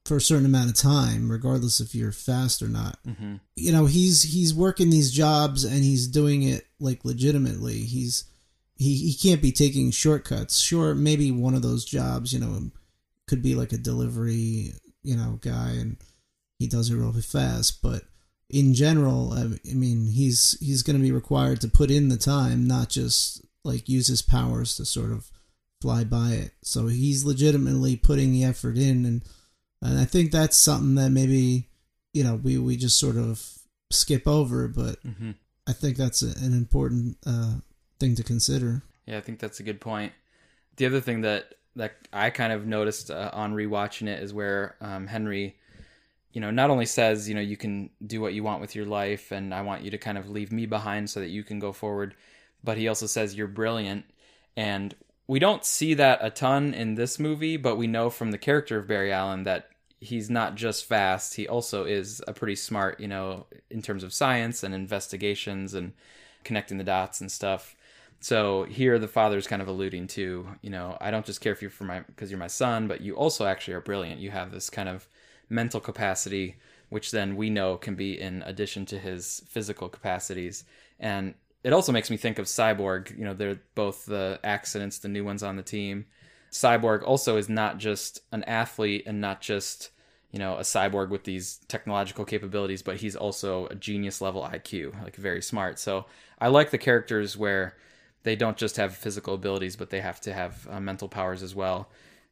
for 0.04 0.16
a 0.16 0.20
certain 0.20 0.46
amount 0.46 0.70
of 0.70 0.76
time, 0.76 1.30
regardless 1.30 1.80
if 1.80 1.94
you're 1.94 2.12
fast 2.12 2.62
or 2.62 2.68
not. 2.68 2.98
Mm-hmm. 3.06 3.36
You 3.56 3.72
know, 3.72 3.86
he's 3.86 4.22
he's 4.22 4.54
working 4.54 4.90
these 4.90 5.12
jobs 5.12 5.64
and 5.64 5.82
he's 5.82 6.06
doing 6.06 6.42
it 6.42 6.66
like 6.80 7.04
legitimately. 7.04 7.80
He's 7.80 8.24
he 8.76 8.96
he 8.96 9.14
can't 9.14 9.42
be 9.42 9.52
taking 9.52 9.90
shortcuts. 9.90 10.58
Sure, 10.58 10.94
maybe 10.94 11.30
one 11.30 11.54
of 11.54 11.62
those 11.62 11.84
jobs, 11.84 12.32
you 12.32 12.40
know, 12.40 12.70
could 13.26 13.42
be 13.42 13.54
like 13.54 13.72
a 13.72 13.78
delivery, 13.78 14.72
you 15.02 15.16
know, 15.16 15.38
guy 15.40 15.70
and 15.70 15.96
he 16.58 16.66
does 16.66 16.90
it 16.90 16.96
really 16.96 17.22
fast, 17.22 17.82
but 17.82 18.04
in 18.48 18.74
general, 18.74 19.32
I 19.32 19.74
mean, 19.74 20.06
he's 20.06 20.56
he's 20.60 20.82
going 20.82 20.96
to 20.96 21.02
be 21.02 21.10
required 21.10 21.60
to 21.62 21.68
put 21.68 21.90
in 21.90 22.08
the 22.08 22.18
time, 22.18 22.66
not 22.68 22.90
just 22.90 23.44
like 23.64 23.88
use 23.88 24.08
his 24.08 24.22
powers 24.22 24.76
to 24.76 24.84
sort 24.84 25.10
of 25.10 25.30
fly 25.82 26.04
by 26.04 26.30
it. 26.30 26.52
So 26.62 26.86
he's 26.86 27.24
legitimately 27.24 27.96
putting 27.96 28.32
the 28.32 28.44
effort 28.44 28.78
in 28.78 29.04
and 29.04 29.22
and 29.82 29.98
I 29.98 30.04
think 30.04 30.30
that's 30.30 30.56
something 30.56 30.94
that 30.94 31.10
maybe 31.10 31.68
you 32.14 32.22
know 32.22 32.36
we 32.36 32.56
we 32.56 32.76
just 32.76 32.98
sort 32.98 33.16
of 33.16 33.42
skip 33.90 34.26
over, 34.26 34.68
but 34.68 35.02
mm-hmm. 35.04 35.32
I 35.66 35.72
think 35.72 35.96
that's 35.96 36.22
a, 36.22 36.28
an 36.44 36.52
important 36.52 37.18
uh, 37.26 37.56
thing 37.98 38.14
to 38.14 38.22
consider. 38.22 38.82
Yeah, 39.06 39.18
I 39.18 39.20
think 39.20 39.40
that's 39.40 39.60
a 39.60 39.64
good 39.64 39.80
point. 39.80 40.12
The 40.76 40.86
other 40.86 41.00
thing 41.00 41.22
that 41.22 41.54
that 41.76 41.96
I 42.12 42.30
kind 42.30 42.52
of 42.52 42.66
noticed 42.66 43.10
uh, 43.10 43.30
on 43.32 43.54
rewatching 43.54 44.06
it 44.06 44.22
is 44.22 44.32
where 44.32 44.76
um, 44.80 45.06
Henry, 45.06 45.56
you 46.32 46.40
know, 46.40 46.50
not 46.50 46.70
only 46.70 46.86
says 46.86 47.28
you 47.28 47.34
know 47.34 47.40
you 47.40 47.56
can 47.56 47.90
do 48.06 48.20
what 48.20 48.34
you 48.34 48.44
want 48.44 48.60
with 48.60 48.76
your 48.76 48.86
life, 48.86 49.32
and 49.32 49.52
I 49.52 49.62
want 49.62 49.82
you 49.82 49.90
to 49.90 49.98
kind 49.98 50.16
of 50.16 50.30
leave 50.30 50.52
me 50.52 50.66
behind 50.66 51.10
so 51.10 51.20
that 51.20 51.28
you 51.28 51.42
can 51.42 51.58
go 51.58 51.72
forward, 51.72 52.14
but 52.62 52.78
he 52.78 52.86
also 52.86 53.06
says 53.06 53.34
you're 53.34 53.48
brilliant, 53.48 54.04
and 54.56 54.94
we 55.26 55.38
don't 55.38 55.64
see 55.64 55.94
that 55.94 56.18
a 56.22 56.30
ton 56.30 56.74
in 56.74 56.94
this 56.94 57.18
movie, 57.18 57.56
but 57.56 57.76
we 57.76 57.86
know 57.86 58.10
from 58.10 58.30
the 58.30 58.38
character 58.38 58.78
of 58.78 58.86
Barry 58.86 59.12
Allen 59.12 59.44
that 59.44 59.68
he's 60.00 60.28
not 60.28 60.56
just 60.56 60.84
fast, 60.84 61.34
he 61.34 61.46
also 61.46 61.84
is 61.84 62.22
a 62.26 62.32
pretty 62.32 62.56
smart, 62.56 62.98
you 62.98 63.08
know, 63.08 63.46
in 63.70 63.82
terms 63.82 64.02
of 64.02 64.12
science 64.12 64.62
and 64.62 64.74
investigations 64.74 65.74
and 65.74 65.92
connecting 66.44 66.78
the 66.78 66.84
dots 66.84 67.20
and 67.20 67.30
stuff. 67.30 67.76
So 68.20 68.64
here 68.64 68.98
the 68.98 69.08
father's 69.08 69.46
kind 69.46 69.62
of 69.62 69.68
alluding 69.68 70.08
to, 70.08 70.46
you 70.60 70.70
know, 70.70 70.96
I 71.00 71.10
don't 71.10 71.26
just 71.26 71.40
care 71.40 71.54
for 71.54 71.64
you 71.64 71.70
for 71.70 71.84
my 71.84 72.00
because 72.00 72.30
you're 72.30 72.38
my 72.38 72.46
son, 72.46 72.88
but 72.88 73.00
you 73.00 73.14
also 73.14 73.46
actually 73.46 73.74
are 73.74 73.80
brilliant. 73.80 74.20
You 74.20 74.30
have 74.30 74.50
this 74.50 74.70
kind 74.70 74.88
of 74.88 75.08
mental 75.48 75.80
capacity 75.80 76.56
which 76.92 77.10
then 77.10 77.36
we 77.36 77.48
know 77.48 77.78
can 77.78 77.94
be 77.94 78.20
in 78.20 78.42
addition 78.42 78.84
to 78.84 78.98
his 78.98 79.42
physical 79.48 79.88
capacities. 79.88 80.64
And 81.00 81.32
it 81.64 81.72
also 81.72 81.92
makes 81.92 82.10
me 82.10 82.16
think 82.16 82.38
of 82.38 82.46
Cyborg, 82.46 83.16
you 83.16 83.24
know, 83.24 83.34
they're 83.34 83.60
both 83.74 84.06
the 84.06 84.40
accidents, 84.42 84.98
the 84.98 85.08
new 85.08 85.24
ones 85.24 85.42
on 85.42 85.56
the 85.56 85.62
team. 85.62 86.06
Cyborg 86.50 87.02
also 87.02 87.36
is 87.36 87.48
not 87.48 87.78
just 87.78 88.20
an 88.32 88.44
athlete 88.44 89.04
and 89.06 89.20
not 89.20 89.40
just 89.40 89.90
you 90.32 90.38
know 90.38 90.56
a 90.56 90.62
cyborg 90.62 91.10
with 91.10 91.24
these 91.24 91.60
technological 91.68 92.24
capabilities 92.24 92.82
but 92.82 92.96
he's 92.96 93.14
also 93.14 93.66
a 93.66 93.74
genius 93.74 94.20
level 94.20 94.42
iq 94.42 95.02
like 95.02 95.16
very 95.16 95.42
smart. 95.42 95.78
So 95.78 96.06
i 96.40 96.48
like 96.48 96.70
the 96.70 96.78
characters 96.78 97.36
where 97.36 97.76
they 98.24 98.36
don't 98.36 98.56
just 98.56 98.76
have 98.76 98.96
physical 98.96 99.34
abilities 99.34 99.76
but 99.76 99.90
they 99.90 100.00
have 100.00 100.20
to 100.22 100.32
have 100.32 100.66
uh, 100.70 100.80
mental 100.80 101.08
powers 101.08 101.42
as 101.42 101.54
well. 101.54 101.88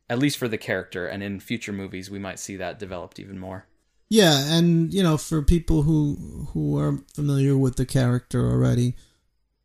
At 0.08 0.18
least 0.18 0.38
for 0.38 0.48
the 0.48 0.58
character 0.58 1.06
and 1.06 1.22
in 1.22 1.40
future 1.40 1.72
movies 1.72 2.10
we 2.10 2.18
might 2.18 2.38
see 2.38 2.56
that 2.56 2.78
developed 2.78 3.18
even 3.18 3.38
more. 3.38 3.66
Yeah 4.08 4.52
and 4.54 4.92
you 4.92 5.02
know 5.02 5.16
for 5.16 5.42
people 5.42 5.82
who 5.82 6.48
who 6.52 6.78
are 6.78 6.98
familiar 7.14 7.56
with 7.56 7.76
the 7.76 7.86
character 7.86 8.50
already 8.50 8.96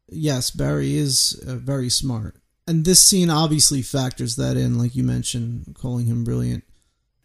yes 0.08 0.52
barry 0.52 0.96
is 0.96 1.42
uh, 1.48 1.56
very 1.56 1.90
smart 1.90 2.36
and 2.68 2.86
this 2.86 3.02
scene 3.02 3.30
obviously 3.30 3.82
factors 3.82 4.36
that 4.36 4.58
in 4.58 4.78
like 4.78 4.96
you 4.96 5.04
mentioned 5.04 5.76
calling 5.80 6.06
him 6.06 6.24
brilliant 6.24 6.64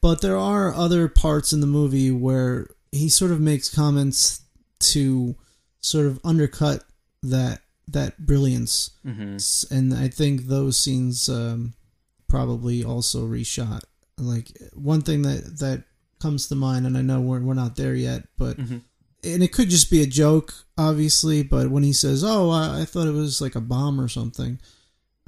but 0.01 0.23
there 0.23 0.39
are 0.39 0.73
other 0.73 1.09
parts 1.09 1.53
in 1.53 1.61
the 1.61 1.67
movie 1.67 2.11
where 2.11 2.69
he 2.93 3.09
sort 3.09 3.31
of 3.31 3.41
makes 3.41 3.73
comments 3.73 4.43
to 4.79 5.37
sort 5.81 6.07
of 6.07 6.21
undercut 6.25 6.85
that 7.23 7.61
that 7.89 8.19
brilliance, 8.25 8.91
mm-hmm. 9.05 9.75
and 9.75 9.95
I 9.95 10.09
think 10.09 10.43
those 10.43 10.79
scenes 10.79 11.29
um, 11.29 11.75
probably 12.29 12.85
also 12.85 13.27
reshot. 13.27 13.83
Like 14.17 14.49
one 14.75 15.03
thing 15.03 15.23
that 15.23 15.59
that 15.59 15.85
comes 16.21 16.49
to 16.49 16.55
mind, 16.55 16.87
and 16.87 16.97
I 16.97 17.03
know 17.03 17.21
we're 17.21 17.41
we're 17.41 17.55
not 17.55 17.77
there 17.77 17.95
yet, 17.95 18.27
but. 18.37 18.57
Mm-hmm. 18.57 18.79
And 19.23 19.43
it 19.43 19.53
could 19.53 19.69
just 19.69 19.91
be 19.91 20.03
a 20.03 20.07
joke, 20.07 20.55
obviously. 20.79 21.43
But 21.43 21.71
when 21.71 21.83
he 21.83 21.93
says, 21.93 22.25
"Oh, 22.25 22.51
I, 22.51 22.83
I 22.83 22.85
thought 22.85 23.07
it 23.07 23.13
was 23.13 23.41
like 23.41 23.55
a 23.55 23.61
bomb 23.61 24.01
or 24.01 24.09
something," 24.09 24.59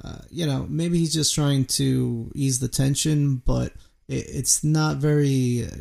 uh, 0.03 0.19
you 0.29 0.45
know, 0.45 0.65
maybe 0.69 0.97
he's 0.97 1.13
just 1.13 1.35
trying 1.35 1.65
to 1.65 2.31
ease 2.33 2.59
the 2.59 2.67
tension. 2.67 3.37
But 3.37 3.73
it's 4.07 4.63
not 4.63 4.97
very 4.97 5.65
uh, 5.65 5.77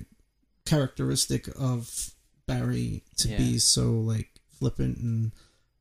characteristic 0.67 1.49
of 1.59 2.11
Barry 2.47 3.03
to 3.19 3.29
yeah. 3.29 3.39
be 3.39 3.59
so 3.59 3.93
like 3.93 4.29
flippant 4.59 4.99
and 4.99 5.33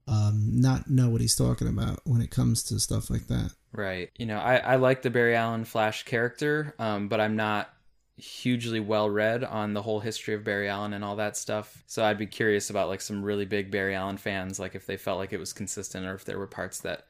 um, 0.08 0.60
not 0.62 0.90
know 0.90 1.10
what 1.10 1.22
he's 1.22 1.36
talking 1.36 1.68
about 1.68 2.00
when 2.04 2.22
it 2.22 2.32
comes 2.32 2.64
to 2.64 2.80
stuff 2.80 3.10
like 3.10 3.28
that. 3.28 3.52
Right. 3.72 4.10
You 4.18 4.26
know, 4.26 4.38
I, 4.38 4.58
I 4.58 4.76
like 4.76 5.02
the 5.02 5.10
Barry 5.10 5.36
Allen 5.36 5.64
Flash 5.64 6.04
character, 6.04 6.76
um, 6.80 7.08
but 7.08 7.22
I'm 7.22 7.36
not 7.36 7.74
hugely 8.22 8.80
well 8.80 9.10
read 9.10 9.44
on 9.44 9.74
the 9.74 9.82
whole 9.82 10.00
history 10.00 10.36
of 10.36 10.44
Barry 10.44 10.70
Allen 10.70 10.94
and 10.94 11.04
all 11.04 11.16
that 11.16 11.36
stuff. 11.36 11.84
So 11.88 12.04
I'd 12.04 12.20
be 12.20 12.28
curious 12.28 12.70
about 12.70 12.88
like 12.88 13.02
some 13.02 13.24
really 13.24 13.46
big 13.46 13.72
Barry 13.72 13.96
Allen 13.96 14.18
fans, 14.18 14.60
like 14.60 14.76
if 14.76 14.86
they 14.86 14.96
felt 14.96 15.18
like 15.18 15.34
it 15.34 15.40
was 15.40 15.54
consistent 15.54 16.06
or 16.06 16.14
if 16.14 16.24
there 16.24 16.38
were 16.38 16.48
parts 16.48 16.82
that 16.82 17.08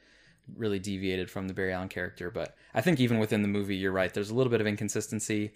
really 0.56 0.80
deviated 0.80 1.30
from 1.30 1.48
the 1.48 1.54
Barry 1.54 1.74
Allen 1.74 1.90
character. 1.90 2.32
But 2.32 2.56
I 2.74 2.80
think 2.80 3.00
even 3.00 3.20
within 3.20 3.42
the 3.42 3.50
movie, 3.50 3.76
you're 3.76 3.92
right. 3.92 4.14
There's 4.14 4.30
a 4.30 4.36
little 4.36 4.52
bit 4.52 4.62
of 4.62 4.68
inconsistency. 4.68 5.52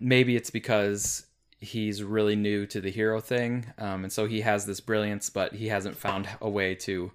Maybe 0.00 0.34
it's 0.34 0.50
because 0.50 1.26
he's 1.60 2.02
really 2.02 2.36
new 2.36 2.66
to 2.66 2.80
the 2.80 2.90
hero 2.90 3.20
thing, 3.20 3.72
um, 3.78 4.04
and 4.04 4.12
so 4.12 4.26
he 4.26 4.42
has 4.42 4.66
this 4.66 4.80
brilliance, 4.80 5.30
but 5.30 5.54
he 5.54 5.68
hasn't 5.68 5.96
found 5.96 6.28
a 6.40 6.50
way 6.50 6.74
to 6.74 7.12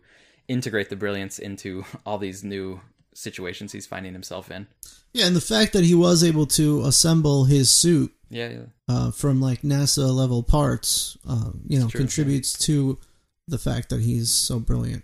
integrate 0.48 0.90
the 0.90 0.96
brilliance 0.96 1.40
into 1.40 1.86
all 2.06 2.18
these 2.18 2.44
new 2.44 2.82
situations 3.14 3.72
he's 3.72 3.86
finding 3.86 4.14
himself 4.14 4.52
in. 4.52 4.68
Yeah, 5.14 5.28
and 5.28 5.36
the 5.36 5.42
fact 5.42 5.74
that 5.74 5.84
he 5.84 5.96
was 5.96 6.24
able 6.24 6.46
to 6.48 6.82
assemble 6.84 7.46
his 7.46 7.72
suit, 7.72 8.14
yeah, 8.30 8.50
yeah. 8.50 8.60
Uh, 8.88 9.12
from 9.12 9.42
like 9.42 9.62
NASA 9.62 10.14
level 10.14 10.42
parts, 10.42 11.18
uh, 11.28 11.52
you 11.68 11.80
know, 11.80 11.88
true, 11.88 12.00
contributes 12.00 12.56
yeah. 12.60 12.66
to 12.68 13.00
the 13.48 13.58
fact 13.58 13.90
that 13.90 14.02
he's 14.02 14.32
so 14.32 14.60
brilliant. 14.60 15.04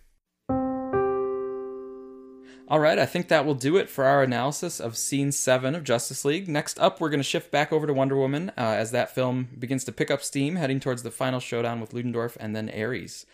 All 2.69 2.79
right, 2.79 2.99
I 2.99 3.05
think 3.05 3.29
that 3.29 3.45
will 3.45 3.55
do 3.55 3.77
it 3.77 3.89
for 3.89 4.03
our 4.03 4.23
analysis 4.23 4.81
of 4.81 4.97
Scene 4.97 5.31
7 5.31 5.73
of 5.73 5.85
Justice 5.85 6.25
League. 6.25 6.49
Next 6.49 6.77
up, 6.79 6.99
we're 6.99 7.09
going 7.09 7.21
to 7.21 7.23
shift 7.23 7.49
back 7.49 7.71
over 7.71 7.87
to 7.87 7.93
Wonder 7.93 8.17
Woman 8.17 8.49
uh, 8.57 8.75
as 8.77 8.91
that 8.91 9.15
film 9.15 9.47
begins 9.57 9.85
to 9.85 9.93
pick 9.93 10.11
up 10.11 10.21
steam, 10.21 10.57
heading 10.57 10.81
towards 10.81 11.03
the 11.03 11.11
final 11.11 11.39
showdown 11.39 11.79
with 11.79 11.93
Ludendorff 11.93 12.35
and 12.41 12.53
then 12.53 12.69
Ares. 12.69 13.25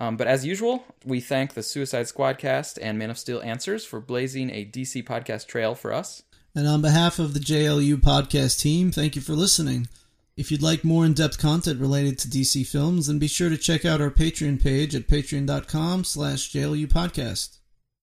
Um, 0.00 0.16
but 0.16 0.26
as 0.26 0.46
usual, 0.46 0.82
we 1.04 1.20
thank 1.20 1.52
the 1.52 1.62
Suicide 1.62 2.08
Squad 2.08 2.38
cast 2.38 2.78
and 2.80 2.98
Man 2.98 3.10
of 3.10 3.18
Steel 3.18 3.42
Answers 3.42 3.84
for 3.84 4.00
blazing 4.00 4.50
a 4.50 4.64
DC 4.64 5.04
podcast 5.04 5.46
trail 5.46 5.74
for 5.74 5.92
us. 5.92 6.22
And 6.54 6.66
on 6.66 6.80
behalf 6.80 7.18
of 7.18 7.34
the 7.34 7.38
JLU 7.38 7.96
podcast 7.96 8.60
team, 8.60 8.90
thank 8.90 9.14
you 9.14 9.22
for 9.22 9.34
listening. 9.34 9.88
If 10.38 10.50
you'd 10.50 10.62
like 10.62 10.84
more 10.84 11.04
in-depth 11.04 11.38
content 11.38 11.80
related 11.80 12.18
to 12.20 12.28
DC 12.28 12.66
films, 12.66 13.06
then 13.06 13.18
be 13.18 13.28
sure 13.28 13.50
to 13.50 13.58
check 13.58 13.84
out 13.84 14.00
our 14.00 14.10
Patreon 14.10 14.60
page 14.62 14.94
at 14.94 15.06
patreon.com 15.06 16.04
slash 16.04 16.50
JLU 16.50 16.86
podcast. 16.86 17.59